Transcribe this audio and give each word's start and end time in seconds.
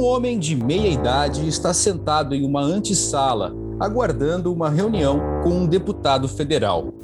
Um 0.00 0.04
homem 0.04 0.38
de 0.38 0.56
meia 0.56 0.88
idade 0.88 1.46
está 1.46 1.74
sentado 1.74 2.34
em 2.34 2.42
uma 2.42 2.62
antessala, 2.62 3.54
aguardando 3.78 4.50
uma 4.50 4.70
reunião 4.70 5.20
com 5.42 5.50
um 5.50 5.66
deputado 5.66 6.26
federal. 6.26 6.94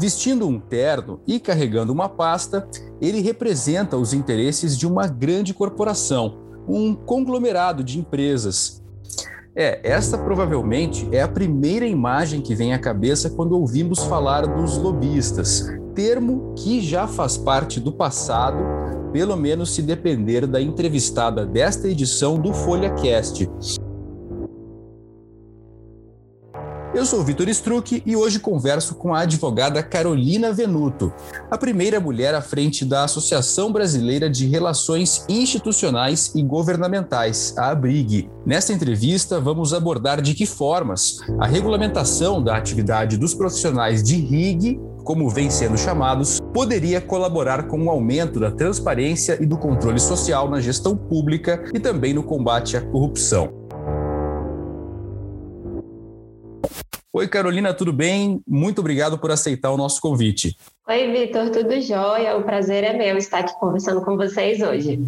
Vestindo 0.00 0.48
um 0.48 0.58
terno 0.58 1.20
e 1.26 1.38
carregando 1.38 1.92
uma 1.92 2.08
pasta, 2.08 2.66
ele 2.98 3.20
representa 3.20 3.98
os 3.98 4.14
interesses 4.14 4.74
de 4.74 4.86
uma 4.86 5.06
grande 5.06 5.52
corporação, 5.52 6.38
um 6.66 6.94
conglomerado 6.94 7.84
de 7.84 7.98
empresas. 7.98 8.82
É, 9.54 9.80
esta 9.82 10.16
provavelmente 10.16 11.06
é 11.12 11.20
a 11.20 11.28
primeira 11.28 11.86
imagem 11.86 12.40
que 12.40 12.54
vem 12.54 12.72
à 12.72 12.78
cabeça 12.78 13.28
quando 13.28 13.52
ouvimos 13.52 14.02
falar 14.04 14.46
dos 14.46 14.78
lobistas, 14.78 15.66
termo 15.96 16.54
que 16.54 16.82
já 16.82 17.08
faz 17.08 17.38
parte 17.38 17.80
do 17.80 17.90
passado, 17.90 18.58
pelo 19.12 19.34
menos 19.34 19.74
se 19.74 19.80
depender 19.80 20.46
da 20.46 20.60
entrevistada 20.60 21.46
desta 21.46 21.88
edição 21.88 22.38
do 22.38 22.52
FolhaCast. 22.52 23.48
Eu 26.94 27.04
sou 27.04 27.22
Vitor 27.22 27.48
Struck 27.48 28.02
e 28.06 28.16
hoje 28.16 28.38
converso 28.38 28.94
com 28.94 29.14
a 29.14 29.20
advogada 29.20 29.82
Carolina 29.82 30.52
Venuto, 30.52 31.12
a 31.50 31.58
primeira 31.58 32.00
mulher 32.00 32.34
à 32.34 32.40
frente 32.40 32.84
da 32.84 33.04
Associação 33.04 33.72
Brasileira 33.72 34.30
de 34.30 34.46
Relações 34.46 35.24
Institucionais 35.28 36.34
e 36.34 36.42
Governamentais, 36.42 37.54
a 37.56 37.70
ABRIG. 37.70 38.30
Nesta 38.46 38.72
entrevista, 38.72 39.40
vamos 39.40 39.74
abordar 39.74 40.22
de 40.22 40.34
que 40.34 40.46
formas 40.46 41.18
a 41.38 41.46
regulamentação 41.46 42.42
da 42.42 42.56
atividade 42.56 43.18
dos 43.18 43.34
profissionais 43.34 44.02
de 44.02 44.16
RIG 44.16 44.80
como 45.06 45.30
vem 45.30 45.48
sendo 45.48 45.78
chamados, 45.78 46.40
poderia 46.52 47.00
colaborar 47.00 47.68
com 47.68 47.84
o 47.84 47.88
aumento 47.88 48.40
da 48.40 48.50
transparência 48.50 49.38
e 49.40 49.46
do 49.46 49.56
controle 49.56 50.00
social 50.00 50.50
na 50.50 50.60
gestão 50.60 50.96
pública 50.96 51.64
e 51.72 51.78
também 51.78 52.12
no 52.12 52.24
combate 52.24 52.76
à 52.76 52.80
corrupção. 52.80 53.48
Oi, 57.12 57.28
Carolina, 57.28 57.72
tudo 57.72 57.92
bem? 57.92 58.42
Muito 58.46 58.80
obrigado 58.80 59.16
por 59.16 59.30
aceitar 59.30 59.70
o 59.70 59.76
nosso 59.76 60.00
convite. 60.00 60.56
Oi, 60.88 61.10
Vitor, 61.10 61.50
tudo 61.50 61.80
jóia? 61.80 62.36
O 62.36 62.44
prazer 62.44 62.84
é 62.84 62.96
meu 62.96 63.18
estar 63.18 63.40
aqui 63.40 63.52
conversando 63.58 64.02
com 64.02 64.16
vocês 64.16 64.62
hoje. 64.62 65.00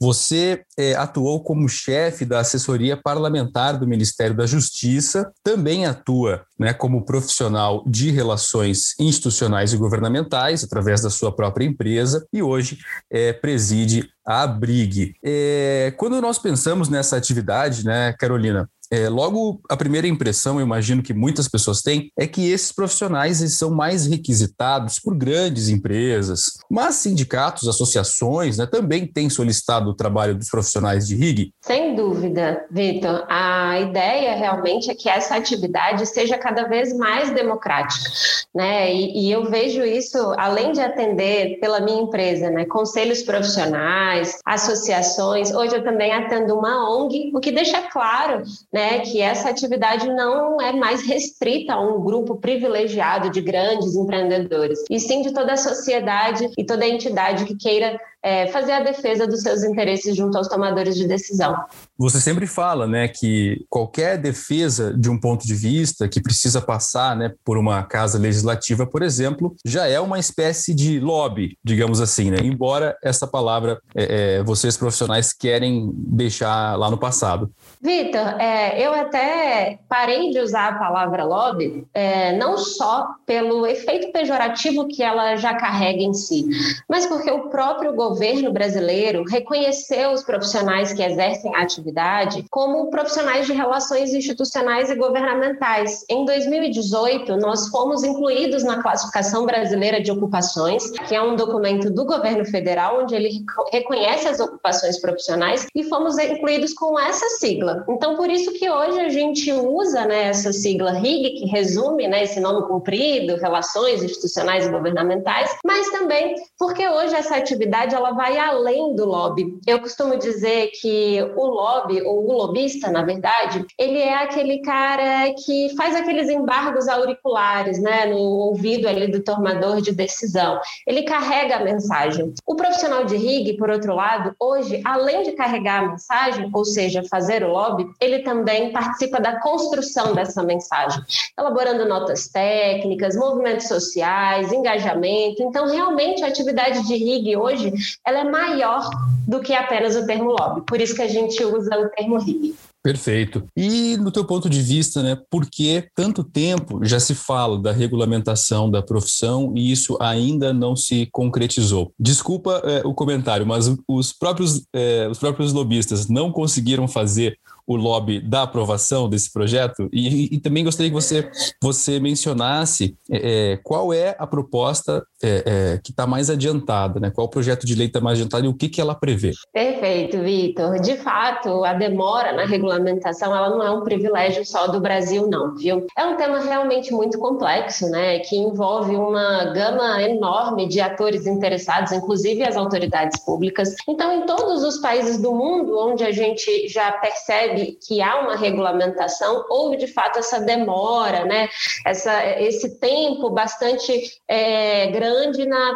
Você 0.00 0.62
é, 0.78 0.94
atuou 0.94 1.42
como 1.44 1.68
chefe 1.68 2.24
da 2.24 2.40
assessoria 2.40 2.96
parlamentar 2.96 3.78
do 3.78 3.86
Ministério 3.86 4.34
da 4.34 4.46
Justiça, 4.46 5.30
também 5.44 5.84
atua 5.84 6.46
né, 6.58 6.72
como 6.72 7.04
profissional 7.04 7.84
de 7.86 8.10
relações 8.10 8.94
institucionais 8.98 9.74
e 9.74 9.76
governamentais, 9.76 10.64
através 10.64 11.02
da 11.02 11.10
sua 11.10 11.30
própria 11.30 11.66
empresa, 11.66 12.26
e 12.32 12.42
hoje 12.42 12.78
é, 13.10 13.34
preside 13.34 14.08
a 14.26 14.42
Abrig. 14.42 15.14
É, 15.22 15.92
quando 15.98 16.20
nós 16.20 16.38
pensamos 16.38 16.88
nessa 16.88 17.16
atividade, 17.16 17.84
né, 17.84 18.14
Carolina, 18.18 18.68
é, 18.90 19.08
logo, 19.08 19.60
a 19.68 19.76
primeira 19.76 20.06
impressão, 20.06 20.60
eu 20.60 20.66
imagino 20.66 21.02
que 21.02 21.12
muitas 21.12 21.48
pessoas 21.48 21.82
têm, 21.82 22.10
é 22.18 22.26
que 22.26 22.50
esses 22.50 22.72
profissionais 22.72 23.38
são 23.56 23.70
mais 23.70 24.06
requisitados 24.06 24.98
por 24.98 25.16
grandes 25.16 25.68
empresas, 25.68 26.42
mas 26.70 26.96
sindicatos, 26.96 27.68
associações 27.68 28.58
né, 28.58 28.66
também 28.66 29.06
têm 29.06 29.28
solicitado 29.28 29.90
o 29.90 29.94
trabalho 29.94 30.34
dos 30.34 30.48
profissionais 30.48 31.06
de 31.06 31.16
RIG. 31.16 31.52
Sem 31.62 31.94
dúvida, 31.94 32.64
Vitor. 32.70 33.24
A 33.28 33.80
ideia 33.80 34.34
realmente 34.36 34.90
é 34.90 34.94
que 34.94 35.08
essa 35.08 35.36
atividade 35.36 36.06
seja 36.06 36.38
cada 36.38 36.68
vez 36.68 36.96
mais 36.96 37.30
democrática. 37.30 38.10
Né? 38.54 38.92
E, 38.92 39.26
e 39.26 39.32
eu 39.32 39.50
vejo 39.50 39.82
isso, 39.82 40.18
além 40.38 40.72
de 40.72 40.80
atender 40.80 41.58
pela 41.60 41.80
minha 41.80 42.02
empresa, 42.02 42.50
né, 42.50 42.64
conselhos 42.64 43.22
profissionais, 43.22 44.38
associações, 44.44 45.52
hoje 45.52 45.76
eu 45.76 45.84
também 45.84 46.12
atendo 46.12 46.56
uma 46.56 46.88
ONG, 46.90 47.32
o 47.34 47.40
que 47.40 47.50
deixa 47.50 47.82
claro 47.82 48.42
né, 48.76 49.00
que 49.00 49.22
essa 49.22 49.48
atividade 49.48 50.06
não 50.06 50.60
é 50.60 50.70
mais 50.70 51.00
restrita 51.00 51.72
a 51.72 51.80
um 51.80 51.98
grupo 52.02 52.36
privilegiado 52.36 53.30
de 53.30 53.40
grandes 53.40 53.96
empreendedores, 53.96 54.80
e 54.90 55.00
sim 55.00 55.22
de 55.22 55.32
toda 55.32 55.54
a 55.54 55.56
sociedade 55.56 56.46
e 56.58 56.62
toda 56.62 56.84
a 56.84 56.88
entidade 56.88 57.46
que 57.46 57.56
queira 57.56 57.98
é, 58.22 58.48
fazer 58.48 58.72
a 58.72 58.82
defesa 58.82 59.26
dos 59.26 59.40
seus 59.40 59.62
interesses 59.62 60.14
junto 60.14 60.36
aos 60.36 60.48
tomadores 60.48 60.94
de 60.94 61.06
decisão. 61.06 61.56
Você 61.96 62.20
sempre 62.20 62.46
fala, 62.46 62.86
né, 62.86 63.08
que 63.08 63.64
qualquer 63.70 64.18
defesa 64.18 64.92
de 64.92 65.08
um 65.08 65.18
ponto 65.18 65.46
de 65.46 65.54
vista 65.54 66.06
que 66.06 66.20
precisa 66.20 66.60
passar, 66.60 67.16
né, 67.16 67.32
por 67.42 67.56
uma 67.56 67.82
casa 67.84 68.18
legislativa, 68.18 68.84
por 68.84 69.02
exemplo, 69.02 69.56
já 69.64 69.86
é 69.86 69.98
uma 69.98 70.18
espécie 70.18 70.74
de 70.74 71.00
lobby, 71.00 71.56
digamos 71.64 72.00
assim, 72.00 72.30
né? 72.30 72.38
Embora 72.42 72.94
essa 73.02 73.26
palavra 73.26 73.80
é, 73.94 74.38
é, 74.38 74.42
vocês 74.42 74.76
profissionais 74.76 75.32
querem 75.32 75.90
deixar 75.94 76.76
lá 76.76 76.90
no 76.90 76.98
passado. 76.98 77.50
Vitor, 77.80 78.40
é, 78.40 78.84
eu 78.84 78.92
até 78.94 79.78
parei 79.88 80.30
de 80.30 80.40
usar 80.40 80.68
a 80.68 80.78
palavra 80.78 81.24
lobby, 81.24 81.86
é, 81.92 82.32
não 82.36 82.56
só 82.56 83.08
pelo 83.26 83.66
efeito 83.66 84.10
pejorativo 84.12 84.88
que 84.88 85.02
ela 85.02 85.36
já 85.36 85.54
carrega 85.54 86.00
em 86.00 86.14
si, 86.14 86.46
mas 86.88 87.06
porque 87.06 87.30
o 87.30 87.50
próprio 87.50 87.94
governo 87.94 88.50
brasileiro 88.50 89.24
reconheceu 89.24 90.10
os 90.10 90.22
profissionais 90.22 90.92
que 90.92 91.02
exercem 91.02 91.54
a 91.54 91.62
atividade 91.62 92.44
como 92.50 92.88
profissionais 92.90 93.46
de 93.46 93.52
relações 93.52 94.14
institucionais 94.14 94.90
e 94.90 94.96
governamentais. 94.96 96.04
Em 96.08 96.24
2018, 96.24 97.36
nós 97.36 97.68
fomos 97.68 98.02
incluídos 98.02 98.64
na 98.64 98.82
classificação 98.82 99.44
brasileira 99.44 100.00
de 100.00 100.10
ocupações, 100.10 100.90
que 100.90 101.14
é 101.14 101.20
um 101.20 101.36
documento 101.36 101.90
do 101.90 102.06
governo 102.06 102.44
federal, 102.46 103.02
onde 103.02 103.14
ele 103.14 103.44
reconhece 103.70 104.28
as 104.28 104.40
ocupações 104.40 104.98
profissionais, 104.98 105.66
e 105.74 105.84
fomos 105.84 106.16
incluídos 106.18 106.72
com 106.72 106.98
essa 106.98 107.28
sigla 107.38 107.65
sigla. 107.66 107.84
Então, 107.88 108.16
por 108.16 108.30
isso 108.30 108.52
que 108.52 108.70
hoje 108.70 109.00
a 109.00 109.08
gente 109.08 109.52
usa 109.52 110.04
né, 110.04 110.24
essa 110.28 110.52
sigla 110.52 110.92
RIG, 110.92 111.40
que 111.40 111.46
resume 111.46 112.06
né, 112.06 112.22
esse 112.22 112.38
nome 112.40 112.66
comprido, 112.66 113.36
Relações 113.36 114.02
Institucionais 114.02 114.66
e 114.66 114.70
Governamentais, 114.70 115.56
mas 115.64 115.90
também 115.90 116.36
porque 116.58 116.86
hoje 116.88 117.14
essa 117.14 117.36
atividade 117.36 117.94
ela 117.94 118.12
vai 118.12 118.38
além 118.38 118.94
do 118.94 119.04
lobby. 119.04 119.58
Eu 119.66 119.80
costumo 119.80 120.16
dizer 120.16 120.70
que 120.80 121.20
o 121.36 121.46
lobby, 121.46 122.02
ou 122.02 122.26
o 122.26 122.32
lobista, 122.32 122.90
na 122.90 123.02
verdade, 123.02 123.64
ele 123.78 123.98
é 123.98 124.14
aquele 124.14 124.60
cara 124.60 125.32
que 125.44 125.74
faz 125.76 125.96
aqueles 125.96 126.28
embargos 126.28 126.88
auriculares 126.88 127.80
né, 127.80 128.06
no 128.06 128.18
ouvido 128.18 128.88
ali 128.88 129.10
do 129.10 129.22
tomador 129.22 129.80
de 129.80 129.92
decisão. 129.92 130.60
Ele 130.86 131.02
carrega 131.02 131.56
a 131.56 131.64
mensagem. 131.64 132.32
O 132.46 132.54
profissional 132.54 133.04
de 133.04 133.16
RIG, 133.16 133.56
por 133.56 133.70
outro 133.70 133.94
lado, 133.94 134.34
hoje, 134.38 134.80
além 134.84 135.22
de 135.22 135.32
carregar 135.32 135.84
a 135.84 135.88
mensagem, 135.88 136.50
ou 136.52 136.64
seja, 136.64 137.02
fazer 137.10 137.42
o 137.42 137.55
lobby, 137.56 137.86
ele 138.00 138.20
também 138.20 138.72
participa 138.72 139.20
da 139.20 139.40
construção 139.40 140.14
dessa 140.14 140.42
mensagem, 140.42 141.02
elaborando 141.38 141.88
notas 141.88 142.28
técnicas, 142.28 143.16
movimentos 143.16 143.66
sociais, 143.66 144.52
engajamento. 144.52 145.42
Então, 145.42 145.66
realmente, 145.66 146.22
a 146.22 146.28
atividade 146.28 146.86
de 146.86 146.94
RIG 146.94 147.36
hoje 147.36 147.72
ela 148.04 148.20
é 148.20 148.24
maior 148.24 148.88
do 149.26 149.40
que 149.40 149.54
apenas 149.54 149.96
o 149.96 150.06
termo 150.06 150.30
lobby. 150.30 150.62
Por 150.66 150.80
isso 150.80 150.94
que 150.94 151.02
a 151.02 151.08
gente 151.08 151.42
usa 151.44 151.78
o 151.78 151.88
termo 151.88 152.18
RIG. 152.18 152.54
Perfeito. 152.86 153.42
E 153.56 153.96
no 153.96 154.12
teu 154.12 154.24
ponto 154.24 154.48
de 154.48 154.62
vista, 154.62 155.02
né, 155.02 155.18
por 155.28 155.44
que 155.50 155.88
tanto 155.92 156.22
tempo 156.22 156.84
já 156.84 157.00
se 157.00 157.16
fala 157.16 157.60
da 157.60 157.72
regulamentação 157.72 158.70
da 158.70 158.80
profissão 158.80 159.52
e 159.56 159.72
isso 159.72 159.98
ainda 160.00 160.52
não 160.52 160.76
se 160.76 161.08
concretizou? 161.10 161.92
Desculpa 161.98 162.62
é, 162.64 162.86
o 162.86 162.94
comentário, 162.94 163.44
mas 163.44 163.68
os 163.88 164.12
próprios, 164.12 164.64
é, 164.72 165.08
os 165.10 165.18
próprios 165.18 165.52
lobistas 165.52 166.08
não 166.08 166.30
conseguiram 166.30 166.86
fazer 166.86 167.36
o 167.66 167.74
lobby 167.74 168.20
da 168.20 168.44
aprovação 168.44 169.08
desse 169.08 169.32
projeto? 169.32 169.88
E, 169.92 170.36
e 170.36 170.38
também 170.38 170.62
gostaria 170.62 170.88
que 170.88 170.94
você, 170.94 171.28
você 171.60 171.98
mencionasse 171.98 172.96
é, 173.10 173.54
é 173.54 173.56
qual 173.56 173.92
é 173.92 174.14
a 174.16 174.28
proposta 174.28 175.04
é, 175.22 175.42
é, 175.74 175.80
que 175.82 175.90
está 175.90 176.06
mais 176.06 176.30
adiantada, 176.30 177.00
né? 177.00 177.10
qual 177.10 177.28
projeto 177.28 177.66
de 177.66 177.74
lei 177.74 177.86
está 177.86 178.00
mais 178.00 178.18
adiantado 178.18 178.44
e 178.44 178.48
o 178.48 178.54
que, 178.54 178.68
que 178.68 178.80
ela 178.80 178.94
prevê. 178.94 179.32
Perfeito, 179.52 180.18
Vitor. 180.18 180.78
De 180.80 180.96
fato, 180.96 181.64
a 181.64 181.72
demora 181.72 182.32
na 182.32 182.44
regulamentação 182.44 183.34
ela 183.34 183.50
não 183.50 183.62
é 183.62 183.70
um 183.70 183.82
privilégio 183.82 184.44
só 184.44 184.66
do 184.66 184.80
Brasil, 184.80 185.28
não, 185.28 185.54
viu? 185.54 185.86
É 185.96 186.04
um 186.04 186.16
tema 186.16 186.40
realmente 186.40 186.92
muito 186.92 187.18
complexo, 187.18 187.88
né? 187.88 188.18
que 188.20 188.36
envolve 188.36 188.94
uma 188.96 189.52
gama 189.52 190.02
enorme 190.02 190.68
de 190.68 190.80
atores 190.80 191.26
interessados, 191.26 191.92
inclusive 191.92 192.42
as 192.42 192.56
autoridades 192.56 193.22
públicas. 193.24 193.74
Então, 193.88 194.12
em 194.12 194.26
todos 194.26 194.62
os 194.62 194.78
países 194.78 195.18
do 195.18 195.32
mundo 195.32 195.78
onde 195.78 196.04
a 196.04 196.12
gente 196.12 196.68
já 196.68 196.92
percebe 196.92 197.16
percebe 197.26 197.78
que 197.86 198.00
há 198.00 198.20
uma 198.20 198.36
regulamentação, 198.36 199.44
houve 199.48 199.76
de 199.76 199.86
fato 199.86 200.18
essa 200.18 200.40
demora, 200.40 201.24
né? 201.24 201.48
essa, 201.84 202.24
esse 202.40 202.78
tempo 202.78 203.30
bastante 203.30 203.92
é, 204.28 204.86
grande 204.88 205.05
grande 205.06 205.46
na 205.46 205.74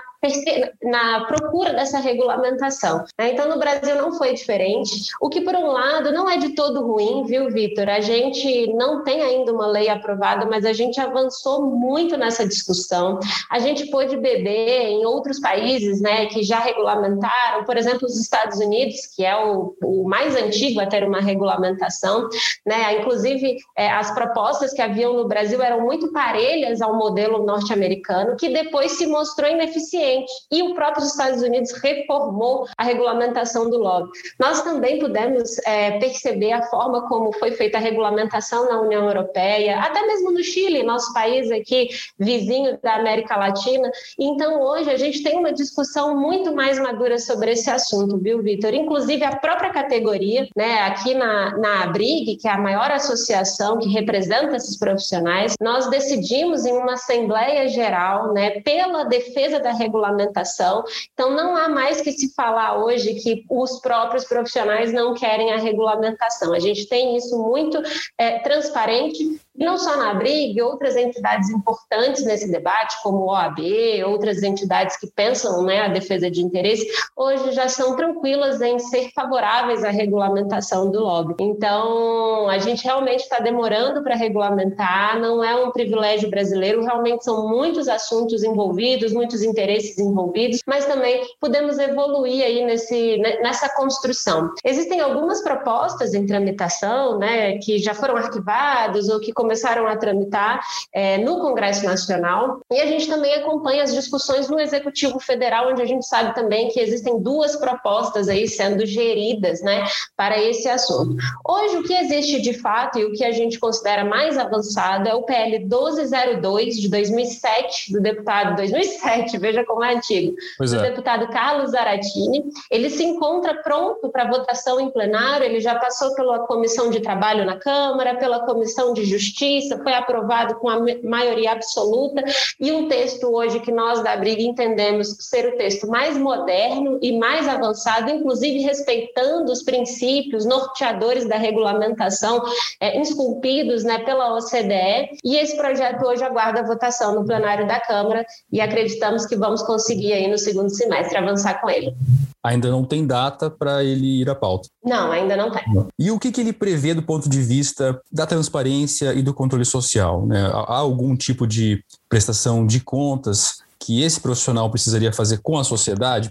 na 0.82 1.24
procura 1.24 1.72
dessa 1.72 1.98
regulamentação. 1.98 3.04
Né? 3.18 3.32
Então, 3.32 3.48
no 3.48 3.58
Brasil 3.58 3.96
não 3.96 4.12
foi 4.12 4.34
diferente, 4.34 5.10
o 5.20 5.30
que, 5.30 5.40
por 5.40 5.54
um 5.54 5.68
lado, 5.68 6.12
não 6.12 6.28
é 6.28 6.36
de 6.36 6.50
todo 6.50 6.86
ruim, 6.86 7.24
viu, 7.24 7.50
Vitor? 7.50 7.88
A 7.88 8.00
gente 8.00 8.66
não 8.74 9.02
tem 9.02 9.22
ainda 9.22 9.52
uma 9.52 9.66
lei 9.66 9.88
aprovada, 9.88 10.44
mas 10.44 10.66
a 10.66 10.72
gente 10.72 11.00
avançou 11.00 11.64
muito 11.64 12.16
nessa 12.18 12.46
discussão. 12.46 13.18
A 13.50 13.58
gente 13.58 13.86
pôde 13.86 14.16
beber 14.16 14.88
em 14.88 15.06
outros 15.06 15.40
países 15.40 16.00
né, 16.02 16.26
que 16.26 16.42
já 16.42 16.58
regulamentaram, 16.58 17.64
por 17.64 17.76
exemplo, 17.76 18.06
os 18.06 18.20
Estados 18.20 18.58
Unidos, 18.58 19.06
que 19.16 19.24
é 19.24 19.34
o, 19.36 19.74
o 19.82 20.06
mais 20.06 20.36
antigo 20.36 20.80
a 20.80 20.86
ter 20.86 21.02
uma 21.02 21.20
regulamentação. 21.20 22.28
Né? 22.66 22.98
Inclusive, 22.98 23.56
é, 23.76 23.90
as 23.90 24.10
propostas 24.10 24.74
que 24.74 24.82
haviam 24.82 25.14
no 25.14 25.26
Brasil 25.26 25.62
eram 25.62 25.80
muito 25.80 26.12
parelhas 26.12 26.82
ao 26.82 26.94
modelo 26.94 27.44
norte-americano, 27.44 28.36
que 28.36 28.50
depois 28.50 28.92
se 28.92 29.06
mostrou 29.20 29.50
ineficiente 29.50 30.32
e 30.50 30.62
o 30.62 30.74
próprio 30.74 31.04
Estados 31.04 31.42
Unidos 31.42 31.72
reformou 31.72 32.66
a 32.76 32.84
regulamentação 32.84 33.68
do 33.68 33.78
lobby. 33.78 34.10
Nós 34.38 34.62
também 34.62 34.98
pudemos 34.98 35.58
é, 35.66 35.98
perceber 35.98 36.52
a 36.52 36.62
forma 36.62 37.06
como 37.06 37.32
foi 37.34 37.52
feita 37.52 37.76
a 37.76 37.80
regulamentação 37.80 38.66
na 38.68 38.80
União 38.80 39.06
Europeia, 39.06 39.78
até 39.80 40.00
mesmo 40.06 40.30
no 40.32 40.42
Chile, 40.42 40.82
nosso 40.82 41.12
país 41.12 41.50
aqui, 41.50 41.88
vizinho 42.18 42.78
da 42.82 42.94
América 42.94 43.36
Latina. 43.36 43.90
Então, 44.18 44.62
hoje, 44.62 44.90
a 44.90 44.96
gente 44.96 45.22
tem 45.22 45.36
uma 45.36 45.52
discussão 45.52 46.18
muito 46.18 46.54
mais 46.54 46.78
madura 46.78 47.18
sobre 47.18 47.52
esse 47.52 47.70
assunto, 47.70 48.16
viu, 48.16 48.42
Vitor? 48.42 48.72
Inclusive, 48.72 49.22
a 49.22 49.36
própria 49.36 49.70
categoria, 49.70 50.48
né, 50.56 50.80
aqui 50.82 51.14
na, 51.14 51.58
na 51.58 51.84
ABRIG, 51.84 52.36
que 52.36 52.48
é 52.48 52.52
a 52.52 52.58
maior 52.58 52.90
associação 52.90 53.78
que 53.78 53.88
representa 53.88 54.56
esses 54.56 54.78
profissionais, 54.78 55.54
nós 55.60 55.90
decidimos 55.90 56.64
em 56.64 56.72
uma 56.72 56.94
Assembleia 56.94 57.68
Geral, 57.68 58.32
né, 58.32 58.60
pela 58.60 59.04
defesa 59.10 59.60
da 59.60 59.72
regulamentação. 59.72 60.82
Então, 61.12 61.30
não 61.34 61.54
há 61.54 61.68
mais 61.68 62.00
que 62.00 62.12
se 62.12 62.32
falar 62.34 62.82
hoje 62.82 63.14
que 63.14 63.44
os 63.50 63.80
próprios 63.80 64.24
profissionais 64.24 64.92
não 64.92 65.12
querem 65.12 65.52
a 65.52 65.58
regulamentação. 65.58 66.54
A 66.54 66.58
gente 66.58 66.86
tem 66.86 67.16
isso 67.16 67.36
muito 67.38 67.82
é, 68.16 68.38
transparente 68.38 69.38
não 69.56 69.76
só 69.76 69.96
na 69.96 70.10
Abrigue, 70.10 70.62
outras 70.62 70.96
entidades 70.96 71.50
importantes 71.50 72.24
nesse 72.24 72.50
debate, 72.50 72.96
como 73.02 73.18
o 73.18 73.26
OAB, 73.26 73.58
outras 74.06 74.42
entidades 74.42 74.96
que 74.96 75.06
pensam 75.06 75.62
né, 75.62 75.80
a 75.80 75.88
defesa 75.88 76.30
de 76.30 76.42
interesse, 76.42 76.86
hoje 77.16 77.52
já 77.52 77.68
são 77.68 77.96
tranquilas 77.96 78.60
em 78.60 78.78
ser 78.78 79.10
favoráveis 79.14 79.84
à 79.84 79.90
regulamentação 79.90 80.90
do 80.90 81.00
lobby. 81.00 81.34
Então, 81.40 82.48
a 82.48 82.58
gente 82.58 82.84
realmente 82.84 83.20
está 83.20 83.40
demorando 83.40 84.02
para 84.02 84.14
regulamentar, 84.14 85.18
não 85.20 85.42
é 85.42 85.54
um 85.54 85.70
privilégio 85.70 86.30
brasileiro, 86.30 86.82
realmente 86.82 87.24
são 87.24 87.48
muitos 87.48 87.88
assuntos 87.88 88.42
envolvidos, 88.42 89.12
muitos 89.12 89.42
interesses 89.42 89.98
envolvidos, 89.98 90.60
mas 90.66 90.86
também 90.86 91.22
podemos 91.40 91.78
evoluir 91.78 92.44
aí 92.44 92.64
nesse, 92.64 93.18
nessa 93.18 93.68
construção. 93.74 94.52
Existem 94.64 95.00
algumas 95.00 95.42
propostas 95.42 96.14
em 96.14 96.24
tramitação, 96.24 97.18
né, 97.18 97.58
que 97.58 97.78
já 97.78 97.94
foram 97.94 98.16
arquivadas 98.16 99.08
ou 99.08 99.20
que 99.20 99.32
começaram 99.40 99.86
a 99.86 99.96
tramitar 99.96 100.60
é, 100.92 101.16
no 101.16 101.40
Congresso 101.40 101.86
Nacional 101.86 102.60
e 102.70 102.78
a 102.78 102.84
gente 102.84 103.08
também 103.08 103.34
acompanha 103.36 103.82
as 103.82 103.94
discussões 103.94 104.50
no 104.50 104.60
Executivo 104.60 105.18
Federal, 105.18 105.70
onde 105.70 105.80
a 105.80 105.86
gente 105.86 106.06
sabe 106.06 106.34
também 106.34 106.68
que 106.68 106.78
existem 106.78 107.18
duas 107.22 107.56
propostas 107.56 108.28
aí 108.28 108.46
sendo 108.46 108.84
geridas, 108.84 109.62
né, 109.62 109.86
para 110.14 110.38
esse 110.38 110.68
assunto. 110.68 111.16
Hoje, 111.48 111.78
o 111.78 111.82
que 111.82 111.94
existe 111.94 112.42
de 112.42 112.52
fato 112.52 112.98
e 112.98 113.04
o 113.06 113.12
que 113.12 113.24
a 113.24 113.32
gente 113.32 113.58
considera 113.58 114.04
mais 114.04 114.36
avançado 114.36 115.08
é 115.08 115.14
o 115.14 115.22
PL 115.22 115.60
1202 115.60 116.76
de 116.76 116.90
2007 116.90 117.92
do 117.94 118.00
deputado 118.00 118.56
2007, 118.56 119.38
veja 119.40 119.64
como 119.64 119.82
é 119.82 119.94
antigo, 119.94 120.36
pois 120.58 120.70
do 120.70 120.80
é. 120.80 120.90
deputado 120.90 121.30
Carlos 121.30 121.70
Zaratini. 121.70 122.44
Ele 122.70 122.90
se 122.90 123.04
encontra 123.04 123.54
pronto 123.62 124.10
para 124.10 124.28
votação 124.28 124.78
em 124.78 124.90
plenário, 124.90 125.46
ele 125.46 125.60
já 125.60 125.76
passou 125.76 126.14
pela 126.14 126.40
comissão 126.40 126.90
de 126.90 127.00
trabalho 127.00 127.46
na 127.46 127.56
Câmara, 127.56 128.16
pela 128.16 128.44
comissão 128.44 128.92
de 128.92 129.04
justiça 129.06 129.29
Justiça, 129.30 129.80
foi 129.82 129.94
aprovado 129.94 130.56
com 130.56 130.68
a 130.68 130.78
maioria 131.02 131.52
absoluta, 131.52 132.24
e 132.58 132.72
um 132.72 132.88
texto 132.88 133.24
hoje 133.28 133.60
que 133.60 133.70
nós 133.70 134.02
da 134.02 134.16
Briga 134.16 134.42
entendemos 134.42 135.16
ser 135.20 135.46
o 135.46 135.56
texto 135.56 135.86
mais 135.86 136.16
moderno 136.16 136.98
e 137.00 137.16
mais 137.16 137.48
avançado, 137.48 138.10
inclusive 138.10 138.58
respeitando 138.60 139.52
os 139.52 139.62
princípios 139.62 140.44
norteadores 140.44 141.28
da 141.28 141.36
regulamentação 141.36 142.42
é, 142.80 143.00
esculpidos 143.00 143.84
né, 143.84 143.98
pela 144.00 144.36
OCDE, 144.36 145.18
e. 145.24 145.40
Esse 145.40 145.56
projeto 145.56 146.04
hoje 146.04 146.22
aguarda 146.22 146.62
votação 146.62 147.14
no 147.14 147.24
plenário 147.24 147.66
da 147.66 147.80
Câmara 147.80 148.26
e 148.52 148.60
acreditamos 148.60 149.24
que 149.24 149.34
vamos 149.34 149.62
conseguir 149.62 150.12
aí 150.12 150.28
no 150.28 150.36
segundo 150.36 150.68
semestre 150.68 151.16
avançar 151.16 151.62
com 151.62 151.70
ele 151.70 151.94
ainda 152.42 152.70
não 152.70 152.84
tem 152.84 153.06
data 153.06 153.50
para 153.50 153.84
ele 153.84 154.22
ir 154.22 154.30
à 154.30 154.34
pauta. 154.34 154.68
Não, 154.84 155.12
ainda 155.12 155.36
não 155.36 155.50
tem. 155.50 155.62
E 155.98 156.10
o 156.10 156.18
que, 156.18 156.32
que 156.32 156.40
ele 156.40 156.52
prevê 156.52 156.94
do 156.94 157.02
ponto 157.02 157.28
de 157.28 157.40
vista 157.42 158.00
da 158.10 158.26
transparência 158.26 159.12
e 159.14 159.22
do 159.22 159.34
controle 159.34 159.64
social? 159.64 160.26
Né? 160.26 160.46
Há 160.46 160.76
algum 160.76 161.16
tipo 161.16 161.46
de 161.46 161.84
prestação 162.08 162.66
de 162.66 162.80
contas 162.80 163.62
que 163.80 164.02
esse 164.02 164.20
profissional 164.20 164.70
precisaria 164.70 165.12
fazer 165.12 165.40
com 165.42 165.58
a 165.58 165.64
sociedade 165.64 166.30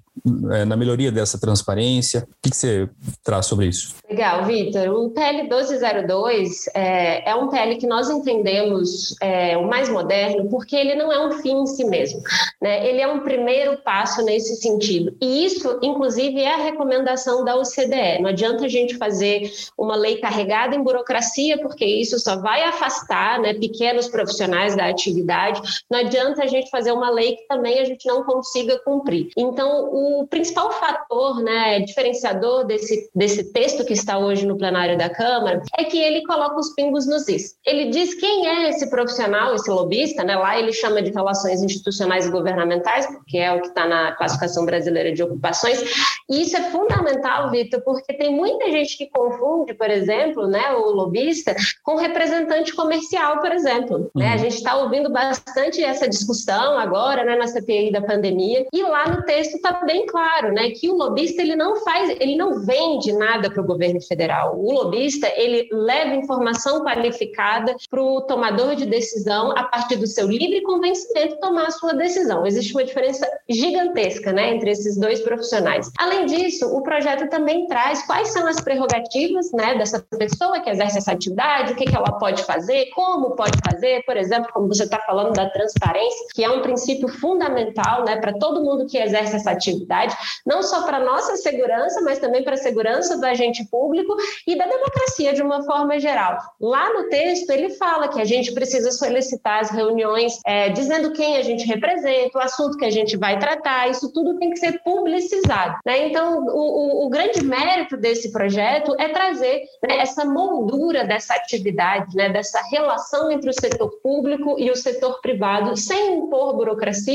é, 0.51 0.63
na 0.65 0.77
melhoria 0.77 1.11
dessa 1.11 1.39
transparência? 1.39 2.27
O 2.29 2.35
que, 2.43 2.51
que 2.51 2.55
você 2.55 2.87
traz 3.23 3.47
sobre 3.47 3.65
isso? 3.65 3.95
Legal, 4.07 4.45
Vitor. 4.45 4.87
O 4.89 5.09
PL 5.09 5.43
1202 5.43 6.67
é, 6.75 7.29
é, 7.29 7.35
um 7.35 7.49
PL 7.49 7.75
que 7.77 7.87
nós 7.87 8.09
entendemos 8.09 9.15
é, 9.19 9.57
o 9.57 9.67
mais 9.67 9.89
moderno 9.89 10.47
porque 10.49 10.75
ele 10.75 10.93
não 10.95 11.11
é 11.11 11.27
um 11.27 11.31
fim 11.41 11.63
em 11.63 11.65
si 11.65 11.83
mesmo. 11.85 12.21
Né? 12.61 12.87
Ele 12.87 13.01
é 13.01 13.07
um 13.07 13.21
primeiro 13.21 13.77
passo 13.77 14.23
nesse 14.23 14.55
sentido. 14.57 15.15
E 15.19 15.45
isso, 15.45 15.79
inclusive, 15.81 16.39
é 16.39 16.53
a 16.53 16.63
recomendação 16.63 17.43
da 17.43 17.55
OCDE. 17.55 18.21
Não 18.21 18.29
adianta 18.29 18.65
a 18.65 18.69
gente 18.69 18.95
fazer 18.95 19.51
uma 19.77 19.95
lei 19.95 20.17
carregada 20.17 20.75
em 20.75 20.83
burocracia, 20.83 21.59
porque 21.59 21.85
isso 21.85 22.19
só 22.19 22.37
vai 22.37 22.63
afastar 22.63 23.39
né, 23.39 23.55
pequenos 23.55 24.07
profissionais 24.07 24.75
da 24.75 24.87
atividade. 24.87 25.61
Não 25.89 25.99
adianta 25.99 26.43
a 26.43 26.47
gente 26.47 26.69
fazer 26.69 26.91
uma 26.91 27.09
lei 27.09 27.38
que 27.39 27.47
também 27.47 27.79
a 27.79 27.85
gente 27.85 28.07
não 28.07 28.23
consiga 28.23 28.79
cumprir. 28.79 29.29
Então, 29.37 29.89
o 29.91 30.27
principal 30.27 30.71
fator 30.71 31.41
né, 31.41 31.79
diferenciador 31.79 32.65
desse, 32.65 33.09
desse 33.15 33.51
texto 33.51 33.85
que 33.85 33.93
está 33.93 34.17
hoje 34.17 34.45
no 34.45 34.57
plenário 34.57 34.97
da 34.97 35.09
Câmara 35.09 35.61
é 35.77 35.83
que 35.83 35.97
ele 35.97 36.23
coloca 36.25 36.59
os 36.59 36.73
pingos 36.73 37.07
nos 37.07 37.27
is. 37.27 37.55
Ele 37.65 37.89
diz 37.89 38.13
quem 38.13 38.47
é 38.47 38.69
esse 38.69 38.89
profissional, 38.89 39.55
esse 39.55 39.69
lobista, 39.69 40.23
né? 40.23 40.35
lá 40.35 40.57
ele 40.59 40.73
chama 40.73 41.01
de 41.01 41.11
relações 41.11 41.61
institucionais 41.61 42.27
e 42.27 42.31
governamentais, 42.31 43.07
porque 43.07 43.37
é 43.37 43.51
o 43.53 43.61
que 43.61 43.67
está 43.67 43.87
na 43.87 44.11
classificação 44.13 44.65
brasileira 44.65 45.11
de 45.11 45.23
ocupações, 45.23 45.81
e 46.29 46.41
isso 46.41 46.55
é 46.55 46.63
fundamental, 46.69 47.49
Vitor, 47.49 47.81
porque 47.81 48.13
tem 48.13 48.31
muita 48.31 48.69
gente 48.71 48.97
que 48.97 49.09
confunde, 49.09 49.73
por 49.73 49.89
exemplo, 49.89 50.47
né, 50.47 50.71
o 50.73 50.91
lobista 50.91 51.55
com 51.83 51.95
representante 51.95 52.73
comercial, 52.73 53.39
por 53.39 53.51
exemplo. 53.51 54.11
Né? 54.15 54.29
A 54.29 54.31
uhum. 54.33 54.37
gente 54.37 54.55
está 54.55 54.75
ouvindo 54.77 55.11
bastante 55.11 55.83
essa 55.83 56.07
discussão 56.07 56.77
agora, 56.77 57.23
né, 57.29 57.35
na 57.35 57.47
CPI 57.47 57.91
da 57.91 58.01
pandemia, 58.01 58.65
e 58.73 58.83
lá 58.83 59.07
no 59.07 59.23
texto 59.23 59.55
está 59.55 59.73
bem 59.85 60.05
claro, 60.05 60.51
né, 60.51 60.71
que 60.71 60.89
o 60.89 60.95
lobista 60.95 61.41
ele 61.41 61.55
não 61.55 61.75
faz, 61.77 62.09
ele 62.19 62.35
não 62.35 62.65
vende 62.65 63.13
nada 63.13 63.49
para 63.49 63.61
o 63.61 63.65
governo 63.65 64.01
federal. 64.01 64.59
O 64.59 64.71
lobista 64.71 65.31
ele 65.35 65.69
leva 65.71 66.15
informação 66.15 66.83
qualificada 66.83 67.75
para 67.89 68.01
o 68.01 68.21
tomador 68.21 68.75
de 68.75 68.85
decisão 68.85 69.51
a 69.51 69.63
partir 69.63 69.97
do 69.97 70.07
seu 70.07 70.27
livre 70.27 70.61
convencimento 70.63 71.39
tomar 71.39 71.67
a 71.67 71.71
sua 71.71 71.93
decisão. 71.93 72.45
Existe 72.45 72.73
uma 72.73 72.83
diferença 72.83 73.27
gigantesca, 73.47 74.31
né, 74.31 74.55
entre 74.55 74.71
esses 74.71 74.97
dois 74.97 75.19
profissionais. 75.21 75.91
Além 75.99 76.25
disso, 76.25 76.65
o 76.75 76.81
projeto 76.81 77.29
também 77.29 77.67
traz 77.67 78.05
quais 78.05 78.29
são 78.29 78.47
as 78.47 78.59
prerrogativas, 78.61 79.51
né, 79.51 79.77
dessa 79.77 79.99
pessoa 80.17 80.59
que 80.59 80.69
exerce 80.69 80.97
essa 80.97 81.11
atividade, 81.11 81.73
o 81.73 81.75
que, 81.75 81.85
que 81.85 81.95
ela 81.95 82.17
pode 82.17 82.43
fazer, 82.43 82.89
como 82.95 83.35
pode 83.35 83.57
fazer, 83.69 84.03
por 84.05 84.17
exemplo, 84.17 84.49
como 84.53 84.67
você 84.67 84.83
está 84.83 84.99
falando 84.99 85.33
da 85.33 85.49
transparência, 85.49 86.27
que 86.33 86.43
é 86.43 86.49
um 86.49 86.61
princípio 86.61 87.07
fundamental 87.19 88.03
né, 88.03 88.17
para 88.17 88.33
todo 88.33 88.63
mundo 88.63 88.85
que 88.85 88.97
exerce 88.97 89.35
essa 89.35 89.51
atividade, 89.51 90.15
não 90.45 90.63
só 90.63 90.83
para 90.83 90.97
a 90.97 91.03
nossa 91.03 91.35
segurança, 91.37 92.01
mas 92.01 92.19
também 92.19 92.43
para 92.43 92.53
a 92.53 92.57
segurança 92.57 93.17
do 93.17 93.25
agente 93.25 93.65
público 93.69 94.15
e 94.45 94.57
da 94.57 94.65
democracia 94.65 95.33
de 95.33 95.41
uma 95.41 95.63
forma 95.63 95.99
geral. 95.99 96.37
Lá 96.59 96.93
no 96.93 97.09
texto, 97.09 97.49
ele 97.51 97.71
fala 97.71 98.07
que 98.07 98.21
a 98.21 98.25
gente 98.25 98.51
precisa 98.53 98.91
solicitar 98.91 99.61
as 99.61 99.69
reuniões 99.69 100.39
é, 100.45 100.69
dizendo 100.69 101.13
quem 101.13 101.37
a 101.37 101.41
gente 101.41 101.65
representa, 101.65 102.37
o 102.37 102.41
assunto 102.41 102.77
que 102.77 102.85
a 102.85 102.89
gente 102.89 103.17
vai 103.17 103.37
tratar, 103.39 103.89
isso 103.89 104.11
tudo 104.13 104.37
tem 104.37 104.49
que 104.51 104.57
ser 104.57 104.81
publicizado. 104.83 105.77
Né? 105.85 106.07
Então, 106.07 106.45
o, 106.45 107.03
o, 107.03 107.05
o, 107.05 107.09
grande 107.09 107.43
mérito 107.43 107.97
desse 107.97 108.31
projeto 108.31 108.95
é 108.99 109.09
trazer 109.09 109.63
né, 109.87 109.97
essa 109.99 110.25
moldura 110.25 111.03
dessa 111.03 111.33
atividade, 111.33 112.15
né, 112.15 112.29
dessa 112.29 112.61
relação 112.69 113.31
entre 113.31 113.49
o 113.49 113.53
setor 113.53 113.89
público 114.01 114.55
e 114.57 114.69
o 114.69 114.75
setor 114.75 115.19
privado, 115.21 115.75
sem 115.75 116.17
impor 116.17 116.55
burocracia, 116.55 117.08